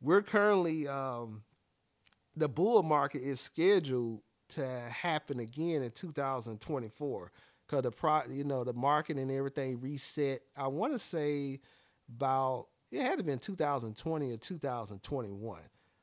We're 0.00 0.22
currently 0.22 0.88
um, 0.88 1.42
the 2.38 2.48
bull 2.48 2.82
market 2.82 3.22
is 3.22 3.40
scheduled 3.40 4.20
to 4.50 4.66
happen 4.66 5.40
again 5.40 5.82
in 5.82 5.90
2024 5.90 7.32
because 7.66 7.82
the 7.82 7.90
pro, 7.90 8.22
you 8.30 8.44
know, 8.44 8.64
the 8.64 8.72
market 8.72 9.18
and 9.18 9.30
everything 9.30 9.80
reset. 9.80 10.40
I 10.56 10.68
want 10.68 10.92
to 10.92 10.98
say 10.98 11.60
about 12.08 12.68
it 12.90 13.02
had 13.02 13.18
to 13.18 13.24
been 13.24 13.38
2020 13.38 14.32
or 14.32 14.36
2021. 14.36 15.60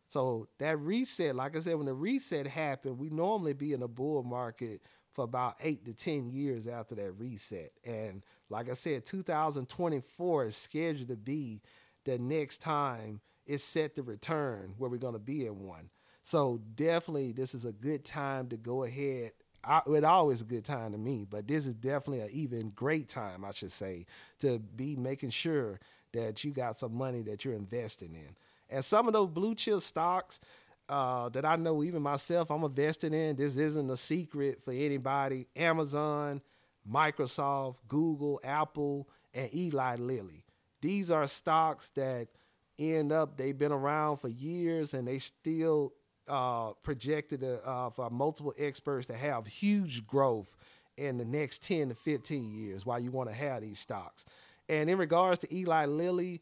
So 0.08 0.48
that 0.60 0.78
reset, 0.80 1.36
like 1.36 1.58
I 1.58 1.60
said, 1.62 1.76
when 1.76 1.88
the 1.88 1.94
reset 1.94 2.46
happened, 2.46 3.00
we 3.00 3.10
normally 3.10 3.54
be 3.54 3.74
in 3.74 3.82
a 3.82 3.88
bull 3.88 4.24
market 4.24 4.82
for 5.14 5.24
about 5.24 5.56
eight 5.62 5.86
to 5.86 5.94
10 5.94 6.30
years 6.30 6.68
after 6.68 6.94
that 6.96 7.14
reset. 7.14 7.72
And 7.84 8.22
like 8.50 8.70
I 8.70 8.74
said, 8.74 9.06
2024 9.06 10.46
is 10.46 10.56
scheduled 10.56 11.08
to 11.08 11.16
be 11.16 11.62
the 12.04 12.20
next 12.20 12.60
time 12.60 13.22
it's 13.46 13.64
set 13.64 13.96
to 13.96 14.04
return 14.04 14.76
where 14.78 14.90
we're 14.90 14.98
going 14.98 15.14
to 15.14 15.20
be 15.20 15.46
in 15.46 15.60
one. 15.60 15.90
So 16.26 16.60
definitely, 16.74 17.34
this 17.34 17.54
is 17.54 17.66
a 17.66 17.72
good 17.72 18.04
time 18.04 18.50
to 18.50 18.58
go 18.58 18.84
ahead. 18.84 19.34
I, 19.64 19.82
it 19.86 20.04
always 20.04 20.42
a 20.42 20.46
good 20.46 20.66
time 20.66 20.92
to 20.94 20.98
me, 20.98 21.24
but 21.30 21.48
this 21.48 21.68
is 21.68 21.76
definitely 21.76 22.22
an 22.22 22.30
even 22.32 22.72
great 22.72 23.08
time, 23.08 23.46
I 23.46 23.52
should 23.52 23.72
say, 23.72 24.08
to 24.40 24.58
be 24.58 24.96
making 24.96 25.30
sure 25.30 25.80
that 26.14 26.44
you 26.44 26.52
got 26.52 26.80
some 26.80 26.96
money 26.96 27.22
that 27.22 27.46
you're 27.46 27.54
investing 27.54 28.16
in. 28.16 28.36
And 28.72 28.84
some 28.84 29.06
of 29.06 29.14
those 29.14 29.30
blue 29.30 29.54
chip 29.54 29.82
stocks 29.82 30.40
uh, 30.90 31.30
that 31.30 31.46
I 31.46 31.58
know, 31.58 31.84
even 31.84 32.02
myself, 32.02 32.50
I'm 32.50 32.64
investing 32.64 33.14
in. 33.14 33.36
This 33.36 33.56
isn't 33.56 33.92
a 33.92 33.98
secret 33.98 34.64
for 34.64 34.72
anybody. 34.72 35.46
Amazon, 35.56 36.42
Microsoft, 36.92 37.76
Google, 37.88 38.42
Apple, 38.44 39.08
and 39.32 39.54
Eli 39.54 39.98
Lilly. 39.98 40.44
These 40.82 41.12
are 41.12 41.28
stocks 41.28 41.92
that 41.92 42.30
end 42.80 43.12
up 43.12 43.38
they've 43.38 43.58
been 43.58 43.72
around 43.72 44.18
for 44.18 44.28
years 44.28 44.96
and 44.96 45.08
they 45.08 45.20
still 45.20 45.94
uh, 46.28 46.72
projected 46.84 47.44
uh, 47.44 47.90
for 47.90 48.10
multiple 48.10 48.54
experts 48.58 49.08
to 49.08 49.16
have 49.16 49.48
huge 49.48 50.06
growth 50.06 50.56
in 50.98 51.18
the 51.18 51.26
next 51.26 51.64
10 51.64 51.90
to 51.90 51.96
15 51.96 52.52
years 52.52 52.86
while 52.86 53.00
you 53.00 53.12
want 53.12 53.30
to 53.30 53.36
have 53.36 53.62
these 53.62 53.80
stocks. 53.80 54.26
And 54.70 54.90
in 54.90 54.98
regards 54.98 55.40
to 55.40 55.56
Eli 55.56 55.86
Lilly, 55.86 56.42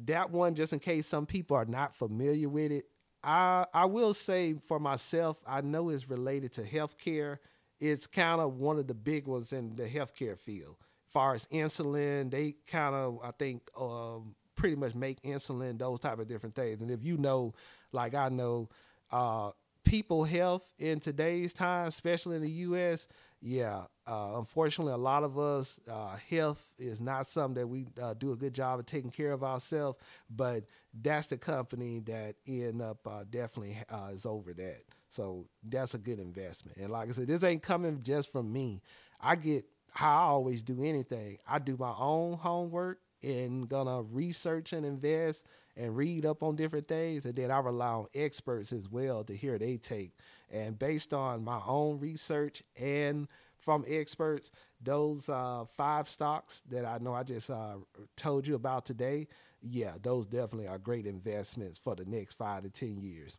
that 0.00 0.30
one, 0.30 0.54
just 0.54 0.72
in 0.72 0.78
case 0.78 1.06
some 1.06 1.26
people 1.26 1.56
are 1.56 1.64
not 1.64 1.94
familiar 1.94 2.48
with 2.48 2.72
it, 2.72 2.84
I, 3.22 3.66
I 3.74 3.84
will 3.86 4.14
say 4.14 4.54
for 4.54 4.78
myself, 4.78 5.40
I 5.46 5.60
know 5.60 5.90
it's 5.90 6.08
related 6.08 6.52
to 6.54 6.62
healthcare. 6.62 7.38
It's 7.80 8.06
kind 8.06 8.40
of 8.40 8.54
one 8.54 8.78
of 8.78 8.86
the 8.86 8.94
big 8.94 9.26
ones 9.26 9.52
in 9.52 9.74
the 9.74 9.84
healthcare 9.84 10.38
field. 10.38 10.76
As 11.08 11.12
far 11.12 11.34
as 11.34 11.46
insulin, 11.46 12.30
they 12.30 12.54
kind 12.66 12.94
of, 12.94 13.18
I 13.22 13.32
think, 13.32 13.62
um, 13.78 14.34
pretty 14.54 14.76
much 14.76 14.94
make 14.94 15.20
insulin, 15.22 15.78
those 15.78 16.00
type 16.00 16.18
of 16.18 16.28
different 16.28 16.54
things. 16.54 16.80
And 16.80 16.90
if 16.90 17.02
you 17.02 17.16
know, 17.16 17.54
like 17.92 18.14
I 18.14 18.28
know, 18.28 18.68
uh, 19.10 19.50
people 19.84 20.24
health 20.24 20.70
in 20.78 21.00
today's 21.00 21.54
time, 21.54 21.88
especially 21.88 22.36
in 22.36 22.42
the 22.42 22.50
U.S., 22.50 23.08
yeah, 23.40 23.84
uh, 24.06 24.32
unfortunately, 24.36 24.92
a 24.92 24.96
lot 24.98 25.22
of 25.22 25.38
us 25.38 25.78
uh, 25.88 26.16
health 26.28 26.72
is 26.76 27.00
not 27.00 27.28
something 27.28 27.54
that 27.54 27.66
we 27.68 27.86
uh, 28.02 28.14
do 28.14 28.32
a 28.32 28.36
good 28.36 28.52
job 28.52 28.80
of 28.80 28.86
taking 28.86 29.10
care 29.10 29.30
of 29.30 29.44
ourselves. 29.44 29.96
But 30.28 30.64
that's 30.92 31.28
the 31.28 31.36
company 31.36 32.00
that 32.00 32.34
end 32.46 32.82
up 32.82 33.06
uh, 33.06 33.24
definitely 33.30 33.78
uh, 33.88 34.08
is 34.12 34.26
over 34.26 34.52
that. 34.54 34.82
So 35.10 35.46
that's 35.62 35.94
a 35.94 35.98
good 35.98 36.18
investment. 36.18 36.78
And 36.78 36.90
like 36.90 37.08
I 37.08 37.12
said, 37.12 37.28
this 37.28 37.44
ain't 37.44 37.62
coming 37.62 38.02
just 38.02 38.32
from 38.32 38.52
me. 38.52 38.82
I 39.20 39.36
get 39.36 39.64
how 39.92 40.16
I 40.16 40.22
always 40.26 40.62
do 40.62 40.82
anything. 40.82 41.38
I 41.48 41.58
do 41.60 41.76
my 41.78 41.94
own 41.96 42.34
homework 42.34 42.98
and 43.22 43.68
gonna 43.68 44.02
research 44.02 44.72
and 44.72 44.84
invest 44.84 45.46
and 45.78 45.96
read 45.96 46.26
up 46.26 46.42
on 46.42 46.56
different 46.56 46.88
things, 46.88 47.24
and 47.24 47.36
then 47.36 47.50
I 47.50 47.60
rely 47.60 47.88
on 47.88 48.06
experts 48.14 48.72
as 48.72 48.88
well 48.88 49.22
to 49.24 49.34
hear 49.34 49.58
they 49.58 49.76
take. 49.76 50.12
And 50.50 50.78
based 50.78 51.14
on 51.14 51.44
my 51.44 51.60
own 51.66 52.00
research 52.00 52.62
and 52.78 53.28
from 53.60 53.84
experts, 53.86 54.50
those 54.82 55.28
uh, 55.28 55.64
five 55.76 56.08
stocks 56.08 56.62
that 56.70 56.84
I 56.84 56.98
know 56.98 57.14
I 57.14 57.22
just 57.22 57.48
uh, 57.48 57.76
told 58.16 58.46
you 58.46 58.56
about 58.56 58.86
today, 58.86 59.28
yeah, 59.60 59.94
those 60.02 60.26
definitely 60.26 60.66
are 60.66 60.78
great 60.78 61.06
investments 61.06 61.78
for 61.78 61.94
the 61.94 62.04
next 62.04 62.34
five 62.34 62.64
to 62.64 62.70
ten 62.70 62.98
years. 63.00 63.38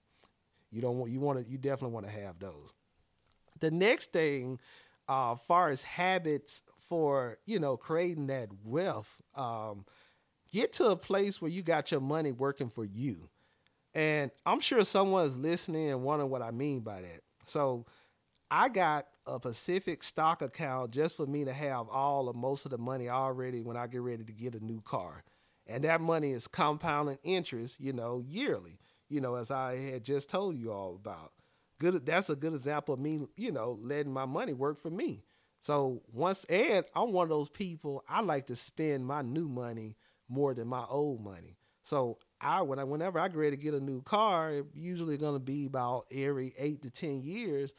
You 0.72 0.82
don't 0.82 0.98
want 0.98 1.12
you 1.12 1.20
want 1.20 1.44
to 1.44 1.50
you 1.50 1.58
definitely 1.58 1.94
want 1.94 2.06
to 2.06 2.12
have 2.12 2.40
those. 2.40 2.74
The 3.60 3.72
next 3.72 4.14
thing, 4.14 4.60
uh, 5.08 5.36
far 5.36 5.70
as 5.70 5.84
habits 5.84 6.62
for 6.88 7.38
you 7.46 7.60
know 7.60 7.76
creating 7.76 8.28
that 8.28 8.50
wealth. 8.64 9.22
Um, 9.36 9.86
get 10.52 10.74
to 10.74 10.86
a 10.86 10.96
place 10.96 11.42
where 11.42 11.52
you 11.52 11.64
got 11.64 11.92
your 11.92 12.02
money 12.02 12.32
working 12.32 12.70
for 12.70 12.86
you. 12.86 13.30
And 13.94 14.32
I'm 14.46 14.60
sure 14.60 14.84
someone's 14.84 15.38
listening 15.38 15.90
and 15.90 16.04
wondering 16.04 16.30
what 16.30 16.42
I 16.42 16.52
mean 16.52 16.82
by 16.82 17.02
that. 17.02 17.22
So 17.48 17.86
I 18.52 18.70
got 18.70 19.08
a 19.26 19.40
Pacific 19.40 20.04
stock 20.04 20.42
account 20.42 20.92
just 20.92 21.18
for 21.18 21.26
me 21.26 21.46
to 21.46 21.54
have 21.54 21.88
all 21.90 22.30
of 22.30 22.36
most 22.36 22.66
of 22.66 22.72
the 22.72 22.78
money 22.78 23.10
already 23.10 23.62
when 23.62 23.78
I 23.78 23.88
get 23.88 24.02
ready 24.02 24.24
to 24.24 24.34
get 24.34 24.56
a 24.56 24.64
new 24.64 24.82
car. 24.82 25.24
And 25.68 25.84
that 25.84 26.02
money 26.02 26.32
is 26.32 26.48
compounding 26.48 27.20
interest, 27.24 27.80
you 27.80 27.94
know, 27.94 28.24
yearly, 28.28 28.80
you 29.08 29.22
know, 29.22 29.36
as 29.36 29.52
I 29.52 29.78
had 29.78 30.04
just 30.04 30.30
told 30.30 30.58
you 30.58 30.72
all 30.72 30.96
about. 30.96 31.32
Good 31.80 32.06
that's 32.06 32.30
a 32.30 32.36
good 32.36 32.54
example 32.54 32.96
of 32.96 33.00
me, 33.00 33.22
you 33.38 33.52
know, 33.52 33.80
letting 33.82 34.12
my 34.12 34.26
money 34.26 34.54
work 34.54 34.78
for 34.78 34.90
me. 34.90 35.24
So 35.62 36.02
once 36.12 36.44
and 36.46 36.86
I'm 36.96 37.12
one 37.12 37.24
of 37.26 37.30
those 37.30 37.50
people 37.50 38.04
I 38.10 38.22
like 38.22 38.48
to 38.48 38.56
spend 38.56 39.06
my 39.06 39.22
new 39.22 39.48
money 39.48 39.96
more 40.30 40.54
than 40.54 40.68
my 40.68 40.86
old 40.88 41.22
money. 41.22 41.58
So 41.82 42.20
I 42.40 42.62
when 42.62 42.80
I 42.80 42.84
whenever 42.84 43.20
I 43.20 43.28
get 43.28 43.38
ready 43.38 43.58
to 43.58 43.62
get 43.62 43.74
a 43.74 43.80
new 43.80 44.02
car, 44.02 44.52
it 44.52 44.66
usually 44.74 45.18
gonna 45.18 45.40
be 45.40 45.66
about 45.66 46.06
every 46.12 46.54
eight 46.58 46.84
to 46.84 46.90
ten 46.90 47.22
years. 47.22 47.74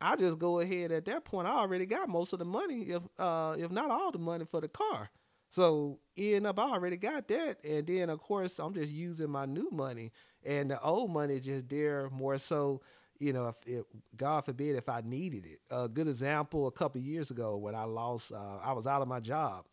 I 0.00 0.16
just 0.16 0.38
go 0.38 0.60
ahead 0.60 0.92
at 0.92 1.04
that 1.04 1.24
point. 1.24 1.46
I 1.46 1.52
already 1.52 1.84
got 1.84 2.08
most 2.08 2.32
of 2.32 2.38
the 2.38 2.46
money, 2.46 2.84
if 2.84 3.02
uh, 3.18 3.56
if 3.58 3.70
not 3.70 3.90
all 3.90 4.12
the 4.12 4.18
money 4.18 4.46
for 4.46 4.60
the 4.60 4.68
car. 4.68 5.10
So 5.50 5.98
end 6.16 6.46
up, 6.46 6.58
I 6.58 6.70
already 6.70 6.96
got 6.96 7.28
that, 7.28 7.64
and 7.64 7.86
then 7.86 8.08
of 8.08 8.20
course 8.20 8.58
I'm 8.58 8.72
just 8.72 8.90
using 8.90 9.30
my 9.30 9.46
new 9.46 9.68
money, 9.70 10.12
and 10.44 10.70
the 10.70 10.80
old 10.80 11.10
money 11.10 11.38
just 11.40 11.68
there 11.68 12.08
more 12.10 12.38
so. 12.38 12.80
You 13.18 13.34
know, 13.34 13.48
if, 13.48 13.56
if 13.66 13.84
God 14.16 14.46
forbid 14.46 14.76
if 14.76 14.88
I 14.88 15.02
needed 15.04 15.44
it. 15.44 15.58
A 15.70 15.86
good 15.86 16.08
example: 16.08 16.66
a 16.66 16.72
couple 16.72 17.02
years 17.02 17.30
ago 17.30 17.58
when 17.58 17.74
I 17.74 17.84
lost, 17.84 18.32
uh, 18.32 18.56
I 18.64 18.72
was 18.72 18.86
out 18.86 19.02
of 19.02 19.08
my 19.08 19.20
job. 19.20 19.66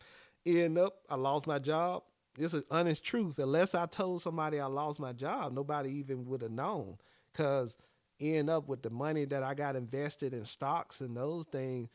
End 0.45 0.77
up, 0.77 0.97
I 1.09 1.15
lost 1.15 1.47
my 1.47 1.59
job 1.59 2.03
this 2.37 2.53
is 2.53 2.63
honest 2.71 3.03
truth. 3.03 3.39
Unless 3.39 3.75
I 3.75 3.85
told 3.87 4.21
somebody 4.21 4.59
I 4.59 4.67
lost 4.67 4.99
my 4.99 5.13
job, 5.13 5.53
nobody 5.53 5.91
even 5.91 6.25
would 6.25 6.41
have 6.41 6.51
known. 6.51 6.97
Cause 7.33 7.75
end 8.19 8.49
up 8.49 8.67
with 8.67 8.81
the 8.81 8.89
money 8.89 9.25
that 9.25 9.43
I 9.43 9.53
got 9.53 9.75
invested 9.75 10.33
in 10.33 10.45
stocks 10.45 11.01
and 11.01 11.15
those 11.15 11.45
things, 11.47 11.89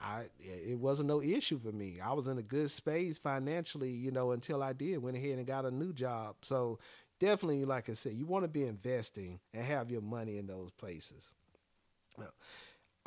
I 0.00 0.26
it 0.38 0.78
wasn't 0.78 1.08
no 1.08 1.20
issue 1.20 1.58
for 1.58 1.72
me. 1.72 2.00
I 2.02 2.12
was 2.12 2.28
in 2.28 2.38
a 2.38 2.42
good 2.42 2.70
space 2.70 3.18
financially, 3.18 3.90
you 3.90 4.10
know, 4.10 4.32
until 4.32 4.62
I 4.62 4.72
did 4.72 5.02
went 5.02 5.16
ahead 5.16 5.38
and 5.38 5.46
got 5.46 5.64
a 5.64 5.70
new 5.70 5.92
job. 5.92 6.36
So 6.42 6.78
definitely, 7.18 7.64
like 7.64 7.88
I 7.88 7.94
said, 7.94 8.12
you 8.12 8.26
want 8.26 8.44
to 8.44 8.48
be 8.48 8.64
investing 8.64 9.40
and 9.52 9.64
have 9.64 9.90
your 9.90 10.02
money 10.02 10.38
in 10.38 10.46
those 10.46 10.70
places. 10.72 11.34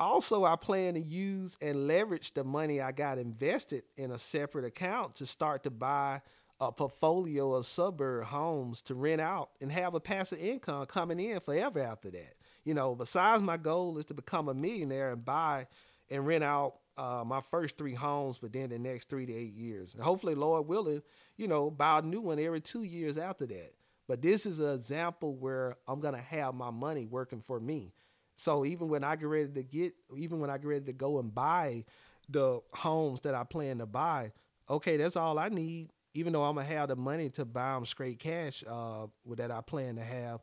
Also, 0.00 0.44
I 0.44 0.56
plan 0.56 0.94
to 0.94 1.00
use 1.00 1.56
and 1.62 1.86
leverage 1.86 2.34
the 2.34 2.42
money 2.42 2.80
I 2.80 2.90
got 2.92 3.18
invested 3.18 3.84
in 3.96 4.10
a 4.10 4.18
separate 4.18 4.64
account 4.64 5.14
to 5.16 5.26
start 5.26 5.62
to 5.62 5.70
buy 5.70 6.22
a 6.62 6.70
portfolio 6.70 7.54
of 7.54 7.66
suburb 7.66 8.24
homes 8.24 8.82
to 8.82 8.94
rent 8.94 9.20
out 9.20 9.50
and 9.60 9.72
have 9.72 9.94
a 9.94 10.00
passive 10.00 10.38
income 10.38 10.86
coming 10.86 11.18
in 11.18 11.40
forever 11.40 11.80
after 11.80 12.08
that. 12.10 12.34
You 12.64 12.72
know, 12.72 12.94
besides 12.94 13.42
my 13.42 13.56
goal 13.56 13.98
is 13.98 14.04
to 14.06 14.14
become 14.14 14.48
a 14.48 14.54
millionaire 14.54 15.10
and 15.10 15.24
buy 15.24 15.66
and 16.08 16.24
rent 16.24 16.44
out 16.44 16.74
uh, 16.96 17.24
my 17.26 17.40
first 17.40 17.76
three 17.76 17.94
homes 17.94 18.40
within 18.40 18.70
the 18.70 18.78
next 18.78 19.10
three 19.10 19.26
to 19.26 19.32
eight 19.32 19.54
years. 19.54 19.94
And 19.94 20.04
hopefully, 20.04 20.36
Lord 20.36 20.68
willing, 20.68 21.02
you 21.36 21.48
know, 21.48 21.68
buy 21.68 21.98
a 21.98 22.02
new 22.02 22.20
one 22.20 22.38
every 22.38 22.60
two 22.60 22.84
years 22.84 23.18
after 23.18 23.44
that. 23.46 23.72
But 24.06 24.22
this 24.22 24.46
is 24.46 24.60
an 24.60 24.74
example 24.74 25.34
where 25.34 25.74
I'm 25.88 25.98
gonna 25.98 26.18
have 26.18 26.54
my 26.54 26.70
money 26.70 27.06
working 27.06 27.40
for 27.40 27.58
me. 27.58 27.92
So 28.36 28.64
even 28.64 28.88
when 28.88 29.02
I 29.02 29.16
get 29.16 29.26
ready 29.26 29.52
to 29.52 29.62
get, 29.64 29.94
even 30.16 30.38
when 30.38 30.50
I 30.50 30.58
get 30.58 30.66
ready 30.66 30.84
to 30.84 30.92
go 30.92 31.18
and 31.18 31.34
buy 31.34 31.86
the 32.28 32.60
homes 32.72 33.20
that 33.22 33.34
I 33.34 33.42
plan 33.42 33.78
to 33.78 33.86
buy, 33.86 34.30
okay, 34.70 34.96
that's 34.96 35.16
all 35.16 35.40
I 35.40 35.48
need. 35.48 35.90
Even 36.14 36.32
though 36.32 36.44
I'm 36.44 36.56
gonna 36.56 36.66
have 36.66 36.88
the 36.88 36.96
money 36.96 37.30
to 37.30 37.44
buy 37.44 37.74
them 37.74 37.86
straight 37.86 38.18
cash, 38.18 38.62
uh, 38.68 39.06
that 39.36 39.50
I 39.50 39.60
plan 39.62 39.96
to 39.96 40.02
have, 40.02 40.40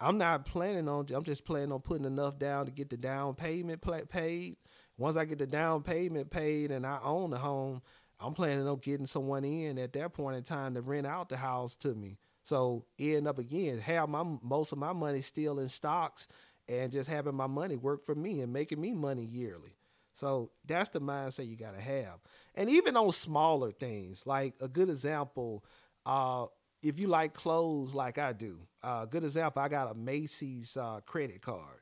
I'm 0.00 0.18
not 0.18 0.46
planning 0.46 0.88
on. 0.88 1.06
I'm 1.14 1.22
just 1.22 1.44
planning 1.44 1.70
on 1.70 1.80
putting 1.80 2.06
enough 2.06 2.38
down 2.38 2.66
to 2.66 2.72
get 2.72 2.90
the 2.90 2.96
down 2.96 3.34
payment 3.34 3.80
paid. 4.08 4.56
Once 4.98 5.16
I 5.16 5.24
get 5.24 5.38
the 5.38 5.46
down 5.46 5.82
payment 5.82 6.30
paid 6.30 6.70
and 6.72 6.84
I 6.86 6.98
own 7.02 7.30
the 7.30 7.38
home, 7.38 7.82
I'm 8.20 8.34
planning 8.34 8.66
on 8.66 8.78
getting 8.78 9.06
someone 9.06 9.44
in 9.44 9.78
at 9.78 9.92
that 9.94 10.12
point 10.12 10.36
in 10.36 10.42
time 10.42 10.74
to 10.74 10.80
rent 10.80 11.06
out 11.06 11.28
the 11.28 11.36
house 11.36 11.76
to 11.76 11.94
me. 11.94 12.18
So 12.42 12.84
end 12.98 13.28
up 13.28 13.38
again, 13.38 13.78
have 13.78 14.08
my 14.08 14.24
most 14.42 14.72
of 14.72 14.78
my 14.78 14.92
money 14.92 15.20
still 15.20 15.60
in 15.60 15.68
stocks 15.68 16.26
and 16.68 16.92
just 16.92 17.08
having 17.08 17.34
my 17.34 17.46
money 17.46 17.76
work 17.76 18.04
for 18.04 18.14
me 18.14 18.40
and 18.40 18.52
making 18.52 18.80
me 18.80 18.92
money 18.92 19.24
yearly. 19.24 19.76
So 20.12 20.50
that's 20.66 20.90
the 20.90 21.00
mindset 21.00 21.48
you 21.48 21.56
gotta 21.56 21.80
have. 21.80 22.18
And 22.54 22.68
even 22.70 22.96
on 22.96 23.12
smaller 23.12 23.72
things, 23.72 24.26
like 24.26 24.54
a 24.60 24.68
good 24.68 24.90
example, 24.90 25.64
uh, 26.04 26.46
if 26.82 26.98
you 26.98 27.06
like 27.06 27.32
clothes 27.32 27.94
like 27.94 28.18
I 28.18 28.32
do, 28.32 28.58
a 28.82 28.86
uh, 28.86 29.04
good 29.06 29.24
example, 29.24 29.62
I 29.62 29.68
got 29.68 29.90
a 29.90 29.94
Macy's 29.94 30.76
uh, 30.76 31.00
credit 31.06 31.40
card 31.40 31.80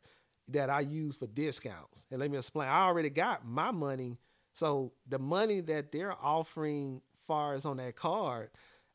that 0.48 0.68
I 0.70 0.80
use 0.80 1.16
for 1.16 1.26
discounts. 1.26 2.02
And 2.10 2.20
let 2.20 2.30
me 2.30 2.36
explain. 2.36 2.68
I 2.68 2.82
already 2.82 3.10
got 3.10 3.46
my 3.46 3.70
money, 3.70 4.18
so 4.52 4.92
the 5.08 5.18
money 5.18 5.60
that 5.62 5.90
they're 5.92 6.14
offering 6.22 7.00
far 7.26 7.54
as 7.54 7.64
on 7.64 7.78
that 7.78 7.96
card, 7.96 8.50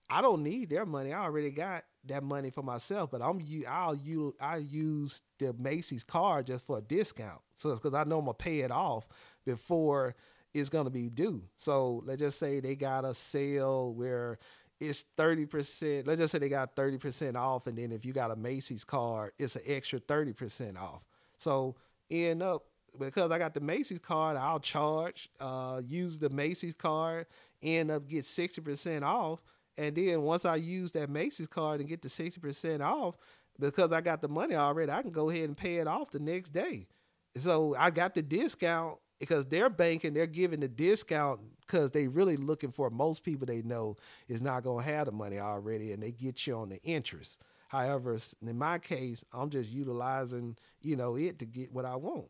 I 0.09 0.21
don't 0.21 0.43
need 0.43 0.69
their 0.69 0.85
money. 0.85 1.13
I 1.13 1.23
already 1.23 1.51
got 1.51 1.85
that 2.05 2.23
money 2.23 2.51
for 2.51 2.61
myself, 2.61 3.09
but 3.11 3.21
I'm 3.21 3.41
I'll 3.67 3.95
use 3.95 4.33
I 4.39 4.57
use 4.57 5.21
the 5.39 5.53
Macy's 5.53 6.03
card 6.03 6.47
just 6.47 6.65
for 6.65 6.77
a 6.77 6.81
discount. 6.81 7.41
So 7.55 7.71
it's 7.71 7.79
because 7.79 7.95
I 7.95 8.03
know 8.03 8.19
I'm 8.19 8.25
gonna 8.25 8.33
pay 8.33 8.59
it 8.61 8.71
off 8.71 9.07
before 9.45 10.15
it's 10.53 10.69
gonna 10.69 10.89
be 10.89 11.09
due. 11.09 11.43
So 11.55 12.03
let's 12.05 12.19
just 12.19 12.39
say 12.39 12.59
they 12.59 12.75
got 12.75 13.05
a 13.05 13.13
sale 13.13 13.93
where 13.93 14.37
it's 14.79 15.05
30%. 15.17 16.05
Let's 16.05 16.19
just 16.19 16.31
say 16.33 16.39
they 16.39 16.49
got 16.49 16.75
30% 16.75 17.35
off, 17.35 17.67
and 17.67 17.77
then 17.77 17.91
if 17.91 18.05
you 18.05 18.13
got 18.13 18.31
a 18.31 18.35
Macy's 18.35 18.83
card, 18.83 19.31
it's 19.39 19.55
an 19.55 19.63
extra 19.67 19.99
30% 19.99 20.77
off. 20.77 21.03
So 21.37 21.75
end 22.09 22.43
up 22.43 22.63
because 22.99 23.31
I 23.31 23.39
got 23.39 23.53
the 23.53 23.59
Macy's 23.59 23.99
card, 23.99 24.37
I'll 24.37 24.59
charge, 24.59 25.29
uh, 25.39 25.81
use 25.85 26.17
the 26.17 26.29
Macy's 26.29 26.75
card, 26.75 27.25
end 27.61 27.91
up 27.91 28.07
get 28.07 28.23
60% 28.23 29.03
off 29.03 29.41
and 29.77 29.95
then 29.95 30.21
once 30.21 30.45
I 30.45 30.55
use 30.55 30.91
that 30.93 31.09
Macy's 31.09 31.47
card 31.47 31.79
and 31.79 31.89
get 31.89 32.01
the 32.01 32.07
60% 32.07 32.81
off, 32.81 33.17
because 33.59 33.91
I 33.91 34.01
got 34.01 34.21
the 34.21 34.27
money 34.27 34.55
already, 34.55 34.91
I 34.91 35.01
can 35.01 35.11
go 35.11 35.29
ahead 35.29 35.43
and 35.45 35.57
pay 35.57 35.77
it 35.77 35.87
off 35.87 36.11
the 36.11 36.19
next 36.19 36.49
day. 36.49 36.87
So 37.37 37.75
I 37.77 37.89
got 37.89 38.15
the 38.15 38.21
discount 38.21 38.97
because 39.19 39.45
they're 39.45 39.69
banking, 39.69 40.13
they're 40.13 40.27
giving 40.27 40.59
the 40.59 40.67
discount 40.67 41.41
because 41.61 41.91
they 41.91 42.07
really 42.07 42.37
looking 42.37 42.71
for 42.71 42.89
most 42.89 43.23
people 43.23 43.45
they 43.45 43.61
know 43.61 43.95
is 44.27 44.41
not 44.41 44.63
going 44.63 44.85
to 44.85 44.91
have 44.91 45.05
the 45.07 45.11
money 45.11 45.39
already 45.39 45.91
and 45.91 46.01
they 46.01 46.11
get 46.11 46.45
you 46.45 46.55
on 46.55 46.69
the 46.69 46.81
interest. 46.83 47.37
However, 47.67 48.17
in 48.45 48.57
my 48.57 48.77
case, 48.79 49.25
I'm 49.33 49.49
just 49.49 49.69
utilizing, 49.69 50.55
you 50.81 50.95
know, 50.95 51.15
it 51.15 51.39
to 51.39 51.45
get 51.45 51.73
what 51.73 51.85
I 51.85 51.95
want. 51.95 52.27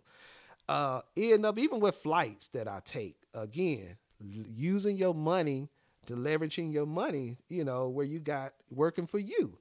Uh, 0.67 1.01
end 1.15 1.45
up 1.45 1.59
even 1.59 1.79
with 1.79 1.95
flights 1.95 2.47
that 2.49 2.67
I 2.67 2.81
take, 2.83 3.17
again, 3.33 3.97
using 4.19 4.97
your 4.97 5.13
money 5.13 5.69
to 6.07 6.15
leveraging 6.15 6.73
your 6.73 6.85
money, 6.85 7.37
you 7.49 7.63
know, 7.63 7.89
where 7.89 8.05
you 8.05 8.19
got 8.19 8.53
working 8.71 9.05
for 9.05 9.19
you. 9.19 9.57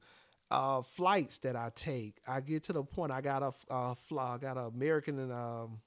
Uh, 0.51 0.83
flights 0.83 1.39
that 1.39 1.57
I 1.57 1.71
take, 1.75 2.21
I 2.29 2.41
get 2.41 2.65
to 2.65 2.73
the 2.73 2.85
point 2.85 3.11
I 3.11 3.21
got 3.21 3.43
a, 3.43 3.53
a 3.71 3.95
fly, 3.95 4.35
I 4.35 4.39
got 4.39 4.57
an 4.57 4.67
American 4.67 5.19
and 5.19 5.33
um, 5.33 5.81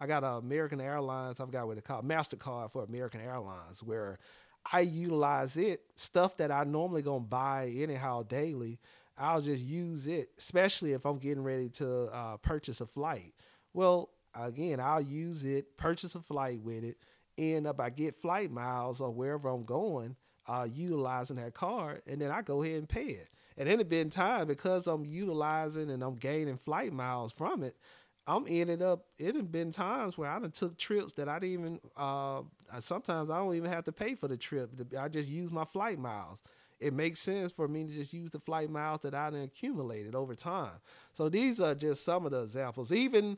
I 0.00 0.06
got 0.06 0.24
a 0.24 0.32
American 0.32 0.80
Airlines. 0.80 1.40
I've 1.40 1.50
got 1.50 1.66
what 1.66 1.76
they 1.76 1.82
call 1.82 2.02
Mastercard 2.02 2.72
for 2.72 2.82
American 2.82 3.20
Airlines, 3.20 3.82
where 3.82 4.18
I 4.70 4.80
utilize 4.80 5.56
it 5.56 5.82
stuff 5.96 6.36
that 6.38 6.50
I 6.50 6.64
normally 6.64 7.02
gonna 7.02 7.20
buy 7.20 7.72
anyhow 7.74 8.22
daily. 8.22 8.80
I'll 9.16 9.42
just 9.42 9.62
use 9.62 10.06
it, 10.06 10.30
especially 10.38 10.92
if 10.92 11.04
I'm 11.04 11.18
getting 11.18 11.44
ready 11.44 11.68
to 11.70 12.04
uh, 12.06 12.36
purchase 12.38 12.80
a 12.80 12.86
flight. 12.86 13.34
Well, 13.74 14.10
again, 14.34 14.80
I'll 14.80 15.00
use 15.00 15.44
it, 15.44 15.76
purchase 15.76 16.14
a 16.14 16.20
flight 16.20 16.62
with 16.62 16.84
it, 16.84 16.96
end 17.36 17.66
up 17.66 17.80
I 17.80 17.90
get 17.90 18.16
flight 18.16 18.50
miles 18.50 19.00
or 19.00 19.10
wherever 19.10 19.48
I'm 19.48 19.64
going, 19.64 20.16
uh, 20.46 20.66
utilizing 20.70 21.36
that 21.36 21.52
card, 21.54 22.02
and 22.06 22.20
then 22.20 22.30
I 22.30 22.40
go 22.40 22.62
ahead 22.62 22.78
and 22.78 22.88
pay 22.88 23.06
it. 23.06 23.28
And 23.60 23.68
it 23.68 23.90
been 23.90 24.08
time 24.08 24.46
because 24.46 24.86
I'm 24.86 25.04
utilizing 25.04 25.90
and 25.90 26.02
I'm 26.02 26.14
gaining 26.14 26.56
flight 26.56 26.94
miles 26.94 27.30
from 27.30 27.62
it. 27.62 27.76
I'm 28.26 28.46
ended 28.48 28.80
up. 28.80 29.04
It 29.18 29.36
have 29.36 29.52
been 29.52 29.70
times 29.70 30.16
where 30.16 30.30
I 30.30 30.38
done 30.38 30.50
took 30.50 30.78
trips 30.78 31.16
that 31.16 31.28
I 31.28 31.38
didn't 31.38 31.52
even. 31.52 31.80
Uh, 31.94 32.40
sometimes 32.78 33.28
I 33.28 33.36
don't 33.36 33.54
even 33.54 33.70
have 33.70 33.84
to 33.84 33.92
pay 33.92 34.14
for 34.14 34.28
the 34.28 34.38
trip. 34.38 34.70
I 34.98 35.08
just 35.08 35.28
use 35.28 35.50
my 35.50 35.66
flight 35.66 35.98
miles. 35.98 36.42
It 36.78 36.94
makes 36.94 37.20
sense 37.20 37.52
for 37.52 37.68
me 37.68 37.84
to 37.84 37.92
just 37.92 38.14
use 38.14 38.30
the 38.30 38.38
flight 38.38 38.70
miles 38.70 39.02
that 39.02 39.14
I 39.14 39.28
done 39.28 39.42
accumulated 39.42 40.14
over 40.14 40.34
time. 40.34 40.80
So 41.12 41.28
these 41.28 41.60
are 41.60 41.74
just 41.74 42.02
some 42.02 42.24
of 42.24 42.32
the 42.32 42.44
examples. 42.44 42.92
Even 42.92 43.36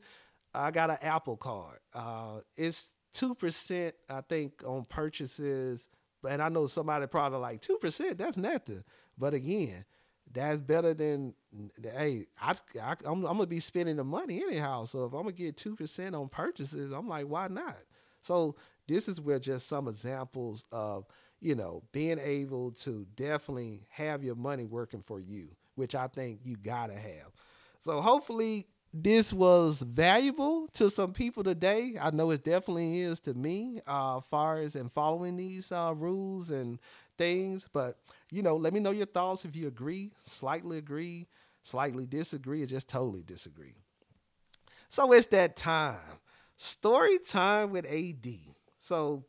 I 0.55 0.71
got 0.71 0.91
an 0.91 0.99
Apple 1.03 1.37
card. 1.37 1.81
Uh, 1.93 2.43
it's 2.57 2.93
two 3.13 3.35
percent, 3.35 3.97
I 4.09 4.21
think, 4.21 4.63
on 4.65 4.85
purchases. 4.85 5.89
And 6.29 6.41
I 6.41 6.49
know 6.49 6.69
somebody 6.69 7.09
probably 7.09 7.41
like 7.41 7.61
two 7.61 7.79
percent. 7.79 8.19
That's 8.19 8.37
nothing. 8.37 8.85
But 9.19 9.35
again, 9.35 9.85
that's 10.33 10.61
better 10.61 10.95
than 10.95 11.35
hey. 11.83 12.27
I, 12.41 12.55
I 12.83 12.93
I'm, 13.05 13.25
I'm 13.25 13.37
gonna 13.37 13.47
be 13.47 13.61
spending 13.61 13.97
the 13.97 14.05
money 14.05 14.43
anyhow. 14.43 14.85
So 14.85 15.05
if 15.05 15.13
I'm 15.13 15.23
gonna 15.23 15.33
get 15.33 15.57
two 15.57 15.77
percent 15.77 16.15
on 16.15 16.29
purchases, 16.29 16.93
I'm 16.93 17.09
like, 17.09 17.27
why 17.27 17.49
not? 17.49 17.79
So 18.21 18.57
this 18.89 19.09
is 19.09 19.21
where 19.21 19.39
just 19.39 19.69
some 19.69 19.89
examples 19.89 20.65
of 20.73 21.07
you 21.41 21.55
know 21.55 21.83
being 21.93 22.19
able 22.19 22.73
to 22.73 23.07
definitely 23.17 23.87
have 23.91 24.23
your 24.25 24.37
money 24.37 24.65
working 24.65 25.03
for 25.03 25.21
you, 25.21 25.49
which 25.75 25.95
I 25.95 26.07
think 26.09 26.41
you 26.45 26.57
gotta 26.57 26.95
have. 26.95 27.33
So 27.81 28.01
hopefully 28.01 28.67
this 28.93 29.33
was 29.33 29.83
valuable 29.83 30.69
to 30.75 30.91
some 30.91 31.13
people 31.13 31.43
today. 31.43 31.97
I 32.01 32.11
know 32.11 32.31
it 32.31 32.45
definitely 32.45 33.01
is 33.01 33.21
to 33.21 33.35
me, 33.35 33.81
uh, 33.87 34.21
far 34.21 34.59
as 34.59 34.77
in 34.77 34.89
following 34.91 35.37
these 35.37 35.73
uh, 35.73 35.95
rules 35.97 36.51
and 36.51 36.79
things. 37.17 37.69
But 37.73 37.97
you 38.31 38.43
know, 38.43 38.57
let 38.57 38.75
me 38.75 38.81
know 38.81 38.91
your 38.91 39.07
thoughts 39.07 39.45
if 39.45 39.57
you 39.57 39.67
agree, 39.67 40.13
slightly 40.21 40.79
agree, 40.79 41.27
slightly 41.63 42.07
disagree, 42.07 42.63
or 42.63 42.67
just 42.67 42.89
totally 42.89 43.23
disagree. 43.23 43.75
So 44.89 45.13
it's 45.13 45.27
that 45.29 45.57
time, 45.57 46.01
story 46.57 47.19
time 47.19 47.71
with 47.71 47.87
AD. 47.87 48.27
So 48.79 49.25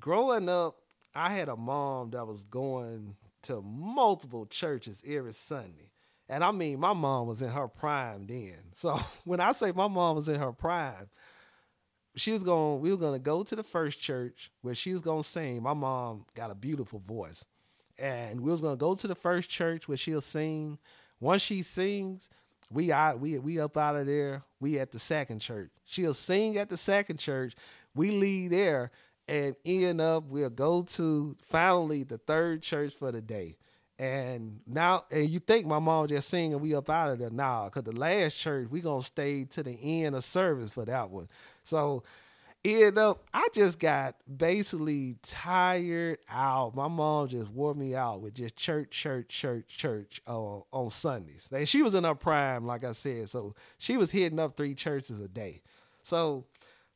growing 0.00 0.48
up, 0.48 0.76
I 1.14 1.32
had 1.32 1.48
a 1.48 1.56
mom 1.56 2.10
that 2.10 2.26
was 2.26 2.44
going 2.44 3.16
to 3.42 3.62
multiple 3.62 4.46
churches 4.46 5.02
every 5.06 5.32
Sunday. 5.32 5.92
And 6.28 6.44
I 6.44 6.50
mean, 6.50 6.78
my 6.78 6.92
mom 6.92 7.26
was 7.26 7.40
in 7.42 7.50
her 7.50 7.68
prime 7.68 8.26
then. 8.26 8.54
So 8.74 8.96
when 9.24 9.40
I 9.40 9.52
say 9.52 9.72
my 9.72 9.88
mom 9.88 10.16
was 10.16 10.28
in 10.28 10.38
her 10.38 10.52
prime, 10.52 11.08
she 12.14 12.32
was 12.32 12.44
going, 12.44 12.80
we 12.80 12.90
were 12.90 12.96
going 12.96 13.14
to 13.14 13.18
go 13.18 13.42
to 13.42 13.56
the 13.56 13.62
first 13.62 14.00
church 14.00 14.50
where 14.62 14.74
she 14.74 14.92
was 14.92 15.02
going 15.02 15.22
to 15.22 15.28
sing. 15.28 15.62
My 15.62 15.74
mom 15.74 16.26
got 16.34 16.50
a 16.50 16.54
beautiful 16.54 17.00
voice. 17.00 17.44
And 17.98 18.40
we 18.40 18.50
was 18.50 18.60
going 18.60 18.74
to 18.76 18.80
go 18.80 18.94
to 18.94 19.06
the 19.08 19.14
first 19.16 19.50
church 19.50 19.88
where 19.88 19.96
she'll 19.96 20.20
sing. 20.20 20.78
Once 21.18 21.42
she 21.42 21.62
sings, 21.62 22.28
we 22.70 22.92
out, 22.92 23.18
we, 23.18 23.38
we 23.38 23.58
up 23.58 23.76
out 23.76 23.96
of 23.96 24.06
there. 24.06 24.44
We 24.60 24.78
at 24.78 24.92
the 24.92 24.98
second 24.98 25.40
church. 25.40 25.70
She'll 25.84 26.14
sing 26.14 26.56
at 26.56 26.68
the 26.68 26.76
second 26.76 27.18
church. 27.18 27.54
We 27.94 28.12
leave 28.12 28.50
there 28.50 28.92
and 29.26 29.56
end 29.64 30.00
up, 30.00 30.24
we'll 30.24 30.50
go 30.50 30.82
to 30.82 31.36
finally 31.42 32.02
the 32.02 32.18
third 32.18 32.62
church 32.62 32.94
for 32.94 33.12
the 33.12 33.20
day. 33.20 33.56
And 33.98 34.60
now, 34.64 35.02
and 35.10 35.28
you 35.28 35.40
think 35.40 35.66
my 35.66 35.80
mom 35.80 36.06
just 36.06 36.28
singing, 36.28 36.60
we 36.60 36.74
up 36.74 36.88
out 36.88 37.10
of 37.10 37.18
there. 37.18 37.30
Nah, 37.30 37.64
because 37.64 37.82
the 37.82 37.92
last 37.92 38.38
church, 38.38 38.68
we 38.70 38.80
going 38.80 39.00
to 39.00 39.06
stay 39.06 39.44
to 39.44 39.62
the 39.62 40.04
end 40.04 40.14
of 40.14 40.22
service 40.22 40.70
for 40.70 40.84
that 40.84 41.10
one. 41.10 41.28
So, 41.64 42.04
end 42.64 42.96
up, 42.96 43.24
I 43.34 43.48
just 43.52 43.80
got 43.80 44.14
basically 44.36 45.16
tired 45.22 46.18
out. 46.30 46.76
My 46.76 46.86
mom 46.86 47.26
just 47.26 47.50
wore 47.50 47.74
me 47.74 47.96
out 47.96 48.20
with 48.20 48.34
just 48.34 48.54
church, 48.54 48.90
church, 48.90 49.28
church, 49.30 49.66
church 49.66 50.22
uh, 50.28 50.58
on 50.72 50.90
Sundays. 50.90 51.48
And 51.50 51.68
she 51.68 51.82
was 51.82 51.94
in 51.94 52.04
her 52.04 52.14
prime, 52.14 52.66
like 52.66 52.84
I 52.84 52.92
said. 52.92 53.28
So, 53.28 53.56
she 53.78 53.96
was 53.96 54.12
hitting 54.12 54.38
up 54.38 54.56
three 54.56 54.74
churches 54.74 55.20
a 55.20 55.28
day. 55.28 55.62
So, 56.04 56.44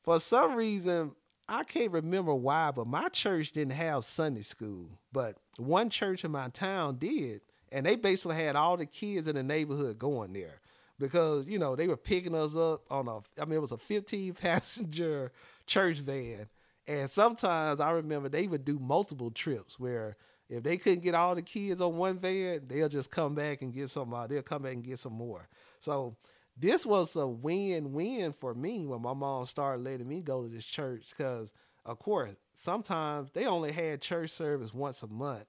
for 0.04 0.20
some 0.20 0.54
reason, 0.54 1.16
I 1.48 1.64
can't 1.64 1.90
remember 1.90 2.32
why, 2.32 2.70
but 2.70 2.86
my 2.86 3.08
church 3.08 3.50
didn't 3.50 3.72
have 3.72 4.04
Sunday 4.04 4.42
school, 4.42 4.98
but 5.12 5.36
one 5.58 5.90
church 5.90 6.24
in 6.24 6.30
my 6.30 6.48
town 6.48 6.96
did, 6.98 7.40
and 7.70 7.86
they 7.86 7.96
basically 7.96 8.36
had 8.36 8.56
all 8.56 8.76
the 8.76 8.86
kids 8.86 9.28
in 9.28 9.36
the 9.36 9.42
neighborhood 9.42 9.98
going 9.98 10.32
there 10.32 10.60
because 10.98 11.46
you 11.46 11.58
know 11.58 11.76
they 11.76 11.88
were 11.88 11.96
picking 11.96 12.34
us 12.34 12.56
up 12.56 12.82
on 12.90 13.08
a. 13.08 13.18
I 13.40 13.44
mean, 13.44 13.54
it 13.54 13.60
was 13.60 13.72
a 13.72 13.78
15 13.78 14.34
passenger 14.40 15.32
church 15.66 15.98
van, 15.98 16.48
And 16.86 17.10
sometimes 17.10 17.80
I 17.80 17.90
remember 17.90 18.28
they 18.28 18.46
would 18.46 18.64
do 18.64 18.78
multiple 18.78 19.30
trips 19.30 19.78
where 19.78 20.16
if 20.48 20.62
they 20.62 20.76
couldn't 20.76 21.02
get 21.02 21.14
all 21.14 21.34
the 21.34 21.42
kids 21.42 21.80
on 21.80 21.96
one 21.96 22.18
van, 22.18 22.62
they'll 22.66 22.88
just 22.88 23.10
come 23.10 23.34
back 23.34 23.62
and 23.62 23.72
get 23.72 23.90
some. 23.90 24.12
Uh, 24.12 24.26
they'll 24.26 24.42
come 24.42 24.62
back 24.62 24.74
and 24.74 24.84
get 24.84 24.98
some 24.98 25.14
more. 25.14 25.48
So 25.78 26.16
this 26.56 26.84
was 26.84 27.16
a 27.16 27.26
win-win 27.26 28.32
for 28.32 28.54
me 28.54 28.86
when 28.86 29.00
my 29.00 29.14
mom 29.14 29.46
started 29.46 29.82
letting 29.82 30.08
me 30.08 30.20
go 30.20 30.42
to 30.42 30.48
this 30.48 30.66
church 30.66 31.08
because, 31.16 31.52
of 31.84 31.98
course, 31.98 32.36
sometimes 32.54 33.30
they 33.32 33.46
only 33.46 33.72
had 33.72 34.00
church 34.00 34.30
service 34.30 34.72
once 34.72 35.02
a 35.02 35.08
month, 35.08 35.46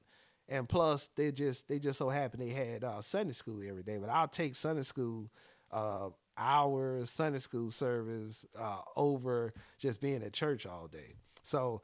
and 0.47 0.67
plus 0.67 1.09
they 1.15 1.31
just 1.31 1.67
they 1.67 1.79
just 1.79 1.97
so 1.97 2.09
happened 2.09 2.41
they 2.41 2.49
had 2.49 2.83
uh, 2.83 3.01
Sunday 3.01 3.33
school 3.33 3.61
every 3.67 3.83
day. 3.83 3.97
But 3.97 4.09
I'll 4.09 4.27
take 4.27 4.55
Sunday 4.55 4.83
school 4.83 5.29
uh, 5.71 6.09
hours, 6.37 7.09
Sunday 7.09 7.39
school 7.39 7.71
service 7.71 8.45
uh, 8.59 8.81
over 8.95 9.53
just 9.79 10.01
being 10.01 10.23
at 10.23 10.33
church 10.33 10.65
all 10.65 10.87
day. 10.87 11.13
So 11.43 11.81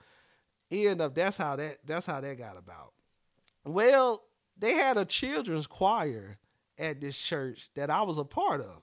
end 0.71 1.01
up 1.01 1.15
that's 1.15 1.38
how 1.38 1.55
that 1.55 1.77
that's 1.86 2.05
how 2.05 2.21
that 2.21 2.38
got 2.38 2.58
about. 2.58 2.93
Well, 3.65 4.23
they 4.58 4.73
had 4.73 4.97
a 4.97 5.05
children's 5.05 5.67
choir 5.67 6.38
at 6.77 7.01
this 7.01 7.17
church 7.17 7.69
that 7.75 7.89
I 7.89 8.01
was 8.03 8.17
a 8.17 8.23
part 8.23 8.62
of. 8.62 8.82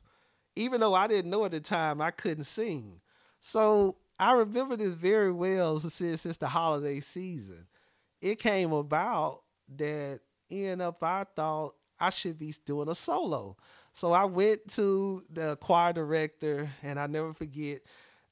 Even 0.55 0.81
though 0.81 0.95
I 0.95 1.07
didn't 1.07 1.31
know 1.31 1.45
at 1.45 1.51
the 1.51 1.61
time 1.61 2.01
I 2.01 2.11
couldn't 2.11 2.45
sing. 2.45 3.01
So 3.41 3.99
I 4.19 4.33
remember 4.33 4.77
this 4.77 4.95
very 4.95 5.33
well 5.33 5.79
since 5.79 6.21
since 6.21 6.37
the 6.37 6.49
holiday 6.49 7.01
season. 7.01 7.67
It 8.21 8.39
came 8.39 8.73
about 8.73 9.43
that 9.77 10.21
end 10.51 10.81
up 10.83 11.03
I 11.03 11.25
thought 11.25 11.75
I 12.01 12.11
should 12.11 12.39
be 12.39 12.55
doing 12.65 12.89
a 12.89 12.95
solo. 12.95 13.57
So 13.93 14.13
I 14.13 14.25
went 14.25 14.69
to 14.75 15.23
the 15.31 15.57
choir 15.57 15.93
director 15.93 16.69
and 16.83 16.99
I 17.01 17.07
never 17.07 17.33
forget 17.33 17.81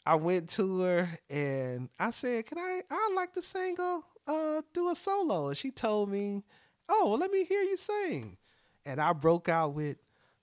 I 0.07 0.17
went 0.17 0.51
to 0.51 0.81
her 0.81 1.09
and 1.31 1.89
I 1.99 2.11
said, 2.11 2.47
"Can 2.47 2.59
I? 2.59 2.83
I'd 2.91 3.13
like 3.17 3.33
to 3.35 3.43
sing 3.43 3.77
a, 3.79 4.01
uh, 4.27 4.63
do 4.73 4.91
a 4.91 4.95
solo." 4.95 5.49
And 5.49 5.57
she 5.57 5.71
told 5.71 6.11
me, 6.11 6.45
"Oh, 6.89 7.07
well, 7.11 7.19
let 7.19 7.31
me 7.31 7.45
hear 7.45 7.63
you 7.63 7.77
sing." 7.77 8.37
And 8.85 9.01
I 9.01 9.15
broke 9.15 9.49
out 9.49 9.73
with 9.73 9.97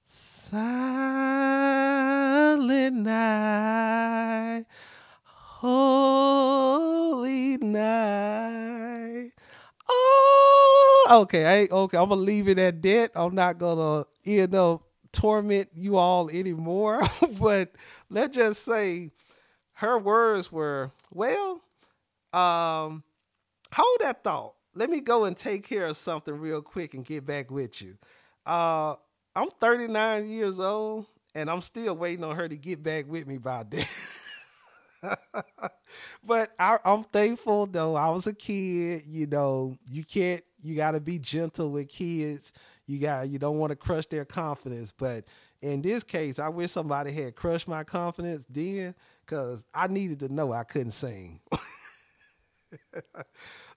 "Silent 0.05 0.61
Night, 2.95 4.65
Holy 5.61 7.57
Night." 7.57 9.31
Oh, 9.89 11.19
okay. 11.21 11.45
I 11.45 11.67
okay. 11.71 11.97
I'm 11.97 12.09
gonna 12.09 12.21
leave 12.21 12.47
it 12.47 12.57
at 12.57 12.81
that. 12.81 13.11
I'm 13.15 13.35
not 13.35 13.57
gonna, 13.59 14.05
you 14.23 14.47
know, 14.47 14.81
torment 15.11 15.69
you 15.75 15.97
all 15.97 16.29
anymore. 16.29 17.01
but 17.39 17.71
let's 18.09 18.35
just 18.35 18.63
say 18.65 19.11
her 19.73 19.99
words 19.99 20.51
were, 20.51 20.91
well, 21.11 21.61
um, 22.33 23.03
hold 23.73 23.97
that 24.01 24.23
thought. 24.23 24.55
Let 24.73 24.89
me 24.89 25.01
go 25.01 25.25
and 25.25 25.35
take 25.37 25.67
care 25.67 25.87
of 25.87 25.97
something 25.97 26.33
real 26.33 26.61
quick 26.61 26.93
and 26.93 27.05
get 27.05 27.25
back 27.25 27.51
with 27.51 27.81
you. 27.81 27.97
Uh, 28.45 28.95
I'm 29.35 29.49
39 29.59 30.27
years 30.27 30.59
old 30.59 31.05
and 31.35 31.49
I'm 31.49 31.61
still 31.61 31.95
waiting 31.95 32.23
on 32.23 32.35
her 32.35 32.47
to 32.47 32.57
get 32.57 32.81
back 32.81 33.07
with 33.07 33.27
me 33.27 33.37
by 33.37 33.63
then. 33.69 33.83
but 36.23 36.51
I, 36.59 36.77
am 36.85 37.03
thankful 37.03 37.65
though. 37.65 37.95
I 37.95 38.09
was 38.09 38.27
a 38.27 38.33
kid, 38.33 39.03
you 39.07 39.27
know. 39.27 39.77
You 39.89 40.03
can't. 40.03 40.43
You 40.61 40.75
got 40.75 40.91
to 40.91 41.01
be 41.01 41.19
gentle 41.19 41.71
with 41.71 41.89
kids. 41.89 42.53
You 42.85 42.99
got. 42.99 43.29
You 43.29 43.39
don't 43.39 43.57
want 43.57 43.71
to 43.71 43.75
crush 43.75 44.05
their 44.07 44.25
confidence. 44.25 44.93
But 44.97 45.25
in 45.61 45.81
this 45.81 46.03
case, 46.03 46.39
I 46.39 46.49
wish 46.49 46.71
somebody 46.71 47.11
had 47.11 47.35
crushed 47.35 47.67
my 47.67 47.83
confidence 47.83 48.45
then 48.49 48.95
because 49.25 49.65
I 49.73 49.87
needed 49.87 50.19
to 50.21 50.33
know 50.33 50.51
I 50.51 50.63
couldn't 50.63 50.91
sing. 50.91 51.39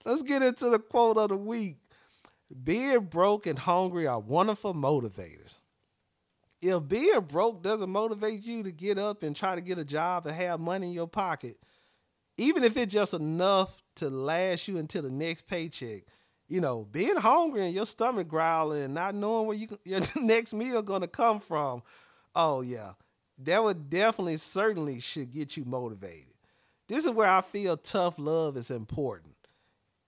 Let's 0.05 0.23
get 0.23 0.43
into 0.43 0.71
the 0.71 0.79
quote 0.79 1.17
of 1.17 1.31
the 1.31 1.37
week. 1.37 1.79
Being 2.63 3.01
broke 3.07 3.47
and 3.47 3.59
hungry 3.59 4.07
are 4.07 4.21
wonderful 4.21 4.75
motivators. 4.75 5.61
If 6.65 6.89
being 6.89 7.21
broke 7.21 7.63
doesn't 7.63 7.91
motivate 7.91 8.45
you 8.45 8.63
to 8.63 8.73
get 8.73 8.99
up 8.99 9.23
and 9.23 9.37
try 9.37 9.55
to 9.55 9.61
get 9.61 9.79
a 9.79 9.85
job 9.85 10.27
and 10.27 10.35
have 10.35 10.61
money 10.61 10.87
in 10.87 10.93
your 10.95 11.07
pocket, 11.07 11.59
even 12.39 12.65
if 12.65 12.77
it's 12.77 12.93
just 12.93 13.13
enough 13.13 13.83
to 13.97 14.09
last 14.09 14.67
you 14.67 14.79
until 14.79 15.03
the 15.03 15.11
next 15.11 15.47
paycheck, 15.47 16.05
you 16.49 16.61
know, 16.61 16.87
being 16.91 17.17
hungry 17.17 17.67
and 17.67 17.75
your 17.75 17.85
stomach 17.85 18.29
growling 18.29 18.83
and 18.83 18.95
not 18.95 19.15
knowing 19.15 19.47
where 19.47 19.57
you 19.57 19.69
your 19.85 20.01
next 20.23 20.55
meal 20.55 20.81
gonna 20.81 21.07
come 21.07 21.39
from, 21.39 21.83
oh 22.35 22.63
yeah, 22.63 22.93
that 23.39 23.63
would 23.63 23.91
definitely, 23.91 24.39
certainly 24.39 25.01
should 25.01 25.31
get 25.31 25.57
you 25.57 25.65
motivated. 25.65 26.35
This 26.89 27.05
is 27.05 27.11
where 27.11 27.29
I 27.29 27.43
feel 27.43 27.77
tough 27.77 28.15
love 28.19 28.57
is 28.57 28.71
important, 28.71 29.34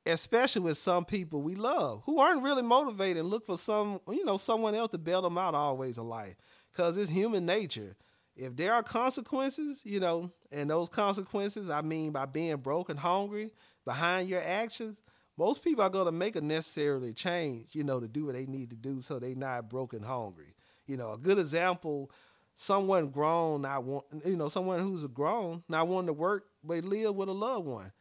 especially 0.06 0.62
with 0.62 0.78
some 0.78 1.04
people 1.04 1.42
we 1.42 1.54
love 1.54 2.02
who 2.06 2.20
aren't 2.20 2.42
really 2.42 2.62
motivated 2.62 3.18
and 3.18 3.28
look 3.28 3.44
for 3.44 3.58
some, 3.58 4.00
you 4.08 4.24
know, 4.24 4.36
someone 4.36 4.74
else 4.74 4.92
to 4.92 4.98
bail 4.98 5.22
them 5.22 5.36
out 5.36 5.54
always 5.54 5.98
in 5.98 6.08
life. 6.08 6.36
Because 6.72 6.96
it's 6.96 7.10
human 7.10 7.44
nature. 7.44 7.96
If 8.36 8.54
there 8.54 8.74
are 8.74 8.82
consequences, 8.82 9.80
you 9.84 9.98
know, 9.98 10.30
and 10.52 10.70
those 10.70 10.88
consequences, 10.88 11.70
I 11.70 11.80
mean, 11.80 12.12
by 12.12 12.26
being 12.26 12.56
broke 12.58 12.90
and 12.90 12.98
hungry 12.98 13.50
behind 13.84 14.28
your 14.28 14.42
actions, 14.42 15.02
most 15.38 15.64
people 15.64 15.82
are 15.82 15.90
going 15.90 16.06
to 16.06 16.12
make 16.12 16.36
a 16.36 16.40
necessarily 16.40 17.12
change, 17.12 17.74
you 17.74 17.82
know, 17.82 17.98
to 17.98 18.08
do 18.08 18.26
what 18.26 18.34
they 18.34 18.46
need 18.46 18.70
to 18.70 18.76
do 18.76 19.00
so 19.00 19.18
they 19.18 19.34
not 19.34 19.68
broken 19.68 20.02
hungry. 20.02 20.54
You 20.86 20.96
know, 20.96 21.12
a 21.12 21.18
good 21.18 21.38
example 21.38 22.10
someone 22.58 23.08
grown 23.10 23.60
not 23.60 23.84
want 23.84 24.04
you 24.24 24.34
know 24.34 24.48
someone 24.48 24.80
who's 24.80 25.04
grown 25.08 25.62
not 25.68 25.86
wanting 25.86 26.06
to 26.06 26.12
work 26.14 26.46
but 26.64 26.82
live 26.84 27.14
with 27.14 27.28
a 27.28 27.32
loved 27.32 27.66
one 27.66 27.92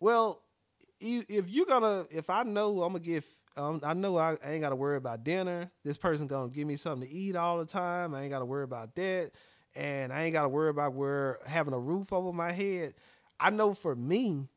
well 0.00 0.42
if 1.00 1.48
you're 1.48 1.66
gonna 1.66 2.04
if 2.10 2.30
i 2.30 2.42
know 2.42 2.82
i'm 2.82 2.92
gonna 2.92 3.04
get 3.04 3.24
um, 3.56 3.80
i 3.82 3.94
know 3.94 4.16
I, 4.16 4.36
ain't 4.44 4.60
gotta 4.60 4.76
worry 4.76 4.96
about 4.96 5.24
dinner. 5.24 5.70
This 5.84 5.98
person 5.98 6.26
gonna 6.26 6.50
give 6.50 6.66
me 6.66 6.76
something 6.76 7.08
to 7.08 7.14
eat 7.14 7.36
all 7.36 7.58
the 7.58 7.66
time. 7.66 8.14
I 8.14 8.22
ain't 8.22 8.30
gotta 8.30 8.44
worry 8.44 8.64
about 8.64 8.94
that. 8.94 9.32
And 9.74 10.12
i 10.12 10.22
ain't 10.22 10.32
gotta 10.32 10.48
worry 10.48 10.70
about 10.70 10.94
where 10.94 11.38
having 11.46 11.74
a 11.74 11.78
roof 11.78 12.12
over 12.12 12.32
my 12.32 12.52
head. 12.52 12.94
I 13.38 13.50
know 13.50 13.74
for 13.74 13.96
me 13.96 14.48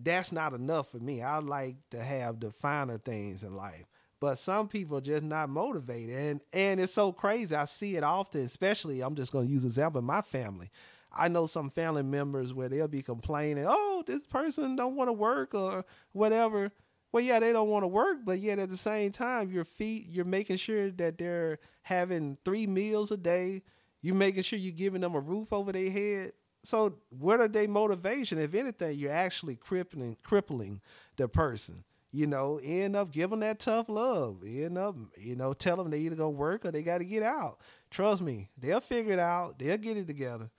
that's 0.00 0.32
not 0.32 0.52
enough 0.54 0.90
for 0.92 0.98
me. 0.98 1.22
I 1.22 1.38
like 1.38 1.76
to 1.90 2.02
have 2.02 2.40
the 2.40 2.52
finer 2.52 2.98
things 2.98 3.42
in 3.42 3.56
life. 3.56 3.84
But 4.20 4.38
some 4.38 4.68
people 4.68 5.00
just 5.00 5.24
not 5.24 5.48
motivated. 5.50 6.16
And 6.16 6.44
and 6.52 6.80
it's 6.80 6.94
so 6.94 7.12
crazy. 7.12 7.54
I 7.54 7.64
see 7.66 7.96
it 7.96 8.02
often 8.02 8.40
especially 8.42 9.00
i'm 9.02 9.14
just 9.14 9.32
to 9.32 9.42
use 9.42 9.64
example 9.64 9.98
in 9.98 10.06
my 10.06 10.22
family 10.22 10.70
i 11.12 11.28
know 11.28 11.46
some 11.46 11.70
family 11.70 12.02
members 12.02 12.52
where 12.52 12.68
they'll 12.68 12.88
be 12.88 13.02
complaining 13.02 13.64
oh 13.66 14.02
this 14.06 14.24
person 14.26 14.76
don't 14.76 14.96
want 14.96 15.08
to 15.08 15.12
work 15.12 15.54
or 15.54 15.84
whatever 16.12 16.70
well 17.12 17.22
yeah 17.22 17.38
they 17.38 17.52
don't 17.52 17.68
want 17.68 17.82
to 17.82 17.88
work 17.88 18.18
but 18.24 18.38
yet 18.38 18.58
at 18.58 18.68
the 18.68 18.76
same 18.76 19.10
time 19.10 19.50
your 19.50 19.64
feet 19.64 20.06
you're 20.08 20.24
making 20.24 20.56
sure 20.56 20.90
that 20.90 21.18
they're 21.18 21.58
having 21.82 22.36
three 22.44 22.66
meals 22.66 23.10
a 23.10 23.16
day 23.16 23.62
you're 24.00 24.14
making 24.14 24.42
sure 24.42 24.58
you're 24.58 24.72
giving 24.72 25.00
them 25.00 25.14
a 25.14 25.20
roof 25.20 25.52
over 25.52 25.72
their 25.72 25.90
head 25.90 26.32
so 26.64 26.94
what 27.10 27.40
are 27.40 27.48
their 27.48 27.68
motivation 27.68 28.38
if 28.38 28.54
anything 28.54 28.98
you're 28.98 29.12
actually 29.12 29.56
crippling 29.56 30.16
crippling 30.22 30.80
the 31.16 31.28
person 31.28 31.84
you 32.10 32.26
know, 32.26 32.58
end 32.62 32.96
up 32.96 33.12
giving 33.12 33.40
that 33.40 33.58
tough 33.58 33.88
love. 33.88 34.42
End 34.44 34.78
up, 34.78 34.96
you 35.18 35.36
know, 35.36 35.52
tell 35.52 35.76
them 35.76 35.90
they 35.90 35.98
either 35.98 36.16
gonna 36.16 36.30
work 36.30 36.64
or 36.64 36.70
they 36.70 36.82
got 36.82 36.98
to 36.98 37.04
get 37.04 37.22
out. 37.22 37.58
Trust 37.90 38.22
me, 38.22 38.50
they'll 38.56 38.80
figure 38.80 39.12
it 39.12 39.18
out. 39.18 39.58
They'll 39.58 39.76
get 39.76 39.96
it 39.96 40.06
together. 40.06 40.50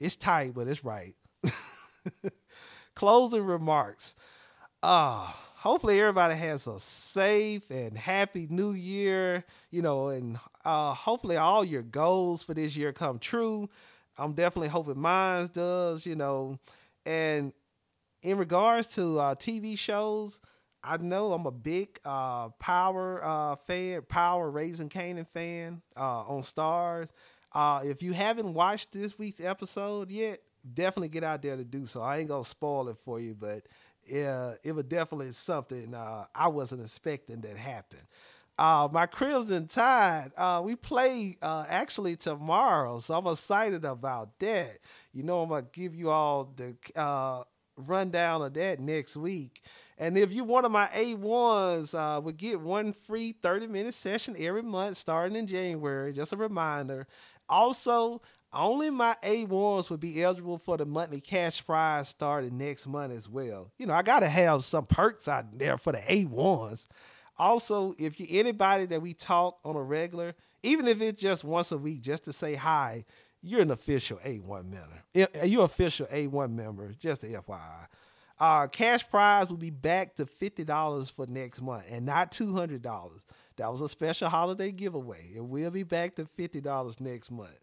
It's 0.00 0.16
tight, 0.16 0.54
but 0.54 0.68
it's 0.68 0.84
right. 0.84 1.14
Closing 2.94 3.44
remarks. 3.44 4.14
Ah, 4.82 5.30
uh, 5.30 5.36
hopefully 5.56 6.00
everybody 6.00 6.36
has 6.36 6.66
a 6.66 6.78
safe 6.78 7.68
and 7.70 7.96
happy 7.98 8.46
new 8.48 8.72
year. 8.72 9.44
You 9.70 9.82
know, 9.82 10.08
and 10.08 10.38
uh, 10.64 10.94
hopefully 10.94 11.36
all 11.36 11.64
your 11.64 11.82
goals 11.82 12.42
for 12.42 12.54
this 12.54 12.76
year 12.76 12.92
come 12.92 13.18
true. 13.18 13.68
I'm 14.16 14.32
definitely 14.34 14.68
hoping 14.68 14.98
mine 15.00 15.48
does. 15.52 16.06
You 16.06 16.14
know, 16.14 16.58
and 17.04 17.52
in 18.22 18.38
regards 18.38 18.88
to 18.94 19.18
uh, 19.18 19.34
TV 19.34 19.78
shows 19.78 20.40
I 20.82 20.96
know 20.98 21.32
I'm 21.32 21.46
a 21.46 21.50
big 21.50 21.98
uh, 22.04 22.50
Power 22.60 23.20
uh, 23.24 23.56
fan, 23.56 24.02
Power 24.08 24.50
Raising 24.50 24.88
Kanan 24.88 25.26
fan 25.26 25.82
uh, 25.96 26.22
on 26.22 26.42
Starz. 26.42 27.10
Uh, 27.52 27.80
if 27.84 28.02
you 28.02 28.12
haven't 28.12 28.52
watched 28.54 28.92
this 28.92 29.18
week's 29.18 29.40
episode 29.40 30.10
yet, 30.10 30.40
definitely 30.74 31.08
get 31.08 31.24
out 31.24 31.42
there 31.42 31.56
to 31.56 31.64
do 31.64 31.86
so. 31.86 32.00
I 32.00 32.18
ain't 32.18 32.28
gonna 32.28 32.44
spoil 32.44 32.88
it 32.88 32.98
for 32.98 33.20
you, 33.20 33.34
but 33.34 33.66
uh, 34.14 34.54
it 34.64 34.72
was 34.74 34.84
definitely 34.84 35.32
something 35.32 35.94
uh, 35.94 36.26
I 36.34 36.48
wasn't 36.48 36.82
expecting 36.82 37.40
that 37.42 37.56
happened. 37.56 38.06
Uh, 38.58 38.88
my 38.90 39.06
Crimson 39.06 39.68
Tide, 39.68 40.32
uh, 40.36 40.60
we 40.64 40.74
play 40.74 41.36
uh, 41.42 41.64
actually 41.68 42.16
tomorrow, 42.16 42.98
so 42.98 43.16
I'm 43.16 43.26
excited 43.28 43.84
about 43.84 44.36
that. 44.40 44.78
You 45.12 45.22
know, 45.22 45.42
I'm 45.42 45.48
gonna 45.50 45.66
give 45.72 45.94
you 45.94 46.10
all 46.10 46.52
the 46.56 46.74
uh, 46.96 47.44
rundown 47.76 48.42
of 48.42 48.54
that 48.54 48.80
next 48.80 49.16
week. 49.16 49.62
And 49.96 50.16
if 50.18 50.32
you're 50.32 50.44
one 50.44 50.64
of 50.64 50.72
my 50.72 50.88
A1s, 50.88 51.94
uh, 51.94 52.20
we 52.20 52.32
get 52.32 52.60
one 52.60 52.92
free 52.92 53.32
30 53.32 53.68
minute 53.68 53.94
session 53.94 54.34
every 54.38 54.62
month 54.62 54.96
starting 54.96 55.36
in 55.36 55.46
January. 55.46 56.12
Just 56.12 56.32
a 56.32 56.36
reminder. 56.36 57.06
Also, 57.48 58.20
only 58.52 58.90
my 58.90 59.14
A1s 59.22 59.90
would 59.90 60.00
be 60.00 60.22
eligible 60.22 60.58
for 60.58 60.76
the 60.76 60.86
monthly 60.86 61.20
cash 61.20 61.64
prize 61.64 62.08
starting 62.08 62.56
next 62.56 62.86
month 62.86 63.12
as 63.12 63.28
well. 63.28 63.70
You 63.78 63.86
know, 63.86 63.94
I 63.94 64.02
got 64.02 64.20
to 64.20 64.28
have 64.28 64.64
some 64.64 64.86
perks 64.86 65.28
out 65.28 65.58
there 65.58 65.76
for 65.76 65.92
the 65.92 65.98
A1s. 65.98 66.86
Also, 67.36 67.94
if 67.98 68.18
you're 68.18 68.40
anybody 68.40 68.86
that 68.86 69.02
we 69.02 69.12
talk 69.12 69.58
on 69.64 69.76
a 69.76 69.82
regular, 69.82 70.34
even 70.62 70.88
if 70.88 71.00
it's 71.00 71.20
just 71.20 71.44
once 71.44 71.72
a 71.72 71.78
week, 71.78 72.00
just 72.00 72.24
to 72.24 72.32
say 72.32 72.54
hi, 72.54 73.04
you're 73.42 73.60
an 73.60 73.70
official 73.70 74.18
A1 74.18 74.64
member. 74.64 75.04
Eh, 75.14 75.26
eh, 75.34 75.44
you're 75.44 75.64
official 75.64 76.06
A1 76.06 76.52
member, 76.52 76.92
just 76.98 77.22
a 77.22 77.26
FYI. 77.26 77.86
Our 78.40 78.64
uh, 78.64 78.68
cash 78.68 79.08
prize 79.08 79.50
will 79.50 79.56
be 79.56 79.70
back 79.70 80.14
to 80.16 80.24
$50 80.24 81.10
for 81.10 81.26
next 81.26 81.60
month 81.60 81.84
and 81.90 82.06
not 82.06 82.30
$200. 82.30 83.20
That 83.58 83.70
was 83.70 83.80
a 83.80 83.88
special 83.88 84.28
holiday 84.28 84.70
giveaway. 84.72 85.30
It 85.34 85.44
will 85.44 85.70
be 85.70 85.82
back 85.82 86.14
to 86.14 86.24
$50 86.38 87.00
next 87.00 87.30
month. 87.30 87.58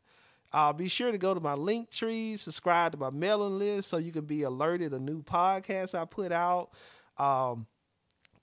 Uh, 0.54 0.72
be 0.72 0.88
sure 0.88 1.12
to 1.12 1.18
go 1.18 1.34
to 1.34 1.40
my 1.40 1.54
link 1.54 1.90
tree, 1.90 2.38
subscribe 2.38 2.92
to 2.92 2.98
my 2.98 3.10
mailing 3.10 3.58
list 3.58 3.90
so 3.90 3.98
you 3.98 4.12
can 4.12 4.26
be 4.26 4.44
alerted 4.44 4.94
of 4.94 5.02
new 5.02 5.24
podcasts 5.24 5.98
I 5.98 6.06
put 6.06 6.32
out. 6.32 6.70
Um, 7.18 7.66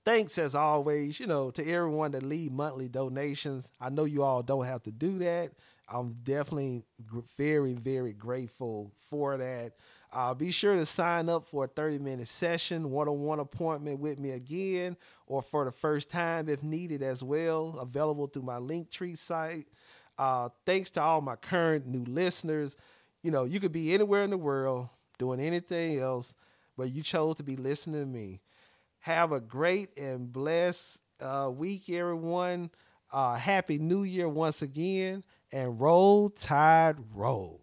thanks 0.05 0.39
as 0.39 0.55
always, 0.55 1.21
you 1.21 1.27
know, 1.27 1.51
to 1.53 1.67
everyone 1.67 2.13
that 2.13 2.23
leave 2.23 2.53
monthly 2.53 2.89
donations. 2.89 3.71
I 3.81 3.91
know 3.91 4.05
you 4.05 4.23
all 4.23 4.43
don't 4.43 4.65
have 4.65 4.83
to 4.85 4.91
do 4.91 5.19
that. 5.19 5.53
I'm 5.89 6.17
definitely 6.23 6.85
very, 7.37 7.75
very 7.75 8.15
grateful 8.15 8.93
for 8.97 9.37
that. 9.37 9.73
Uh, 10.13 10.35
be 10.35 10.51
sure 10.51 10.77
to 10.77 10.85
sign 10.85 11.29
up 11.31 11.47
for 11.47 11.65
a 11.65 11.69
30 11.69 11.99
minute 11.99 12.29
session, 12.29 12.91
one 12.91 13.09
on 13.09 13.21
one 13.21 13.41
appointment 13.41 13.99
with 13.99 14.19
me 14.19 14.33
again, 14.33 14.97
or 15.27 15.41
for 15.41 15.65
the 15.65 15.73
first 15.73 16.11
time 16.11 16.49
if 16.49 16.63
needed 16.63 17.03
as 17.03 17.23
well. 17.23 17.79
Available 17.81 18.27
through 18.27 18.43
my 18.43 18.59
Linktree 18.59 19.17
site. 19.17 19.69
Uh, 20.19 20.51
thanks 20.67 20.91
to 20.91 21.01
all 21.01 21.23
my 21.23 21.37
current 21.37 21.87
new 21.87 22.05
listeners. 22.05 22.77
You 23.23 23.31
know, 23.31 23.45
you 23.45 23.59
could 23.59 23.73
be 23.73 23.95
anywhere 23.95 24.23
in 24.23 24.31
the 24.31 24.37
world 24.37 24.89
doing 25.19 25.41
anything 25.41 25.99
else, 25.99 26.35
but 26.77 26.91
you 26.91 27.03
chose 27.03 27.37
to 27.37 27.43
be 27.43 27.57
listening 27.57 28.01
to 28.03 28.07
me. 28.07 28.41
Have 29.01 29.33
a 29.33 29.41
great 29.41 29.97
and 29.97 30.31
blessed 30.31 31.01
uh, 31.21 31.51
week, 31.53 31.89
everyone. 31.89 32.71
Uh, 33.13 33.37
happy 33.37 33.79
New 33.79 34.03
Year 34.03 34.29
once 34.29 34.63
again, 34.63 35.25
and 35.53 35.81
roll 35.81 36.29
tide 36.31 36.97
roll. 37.15 37.62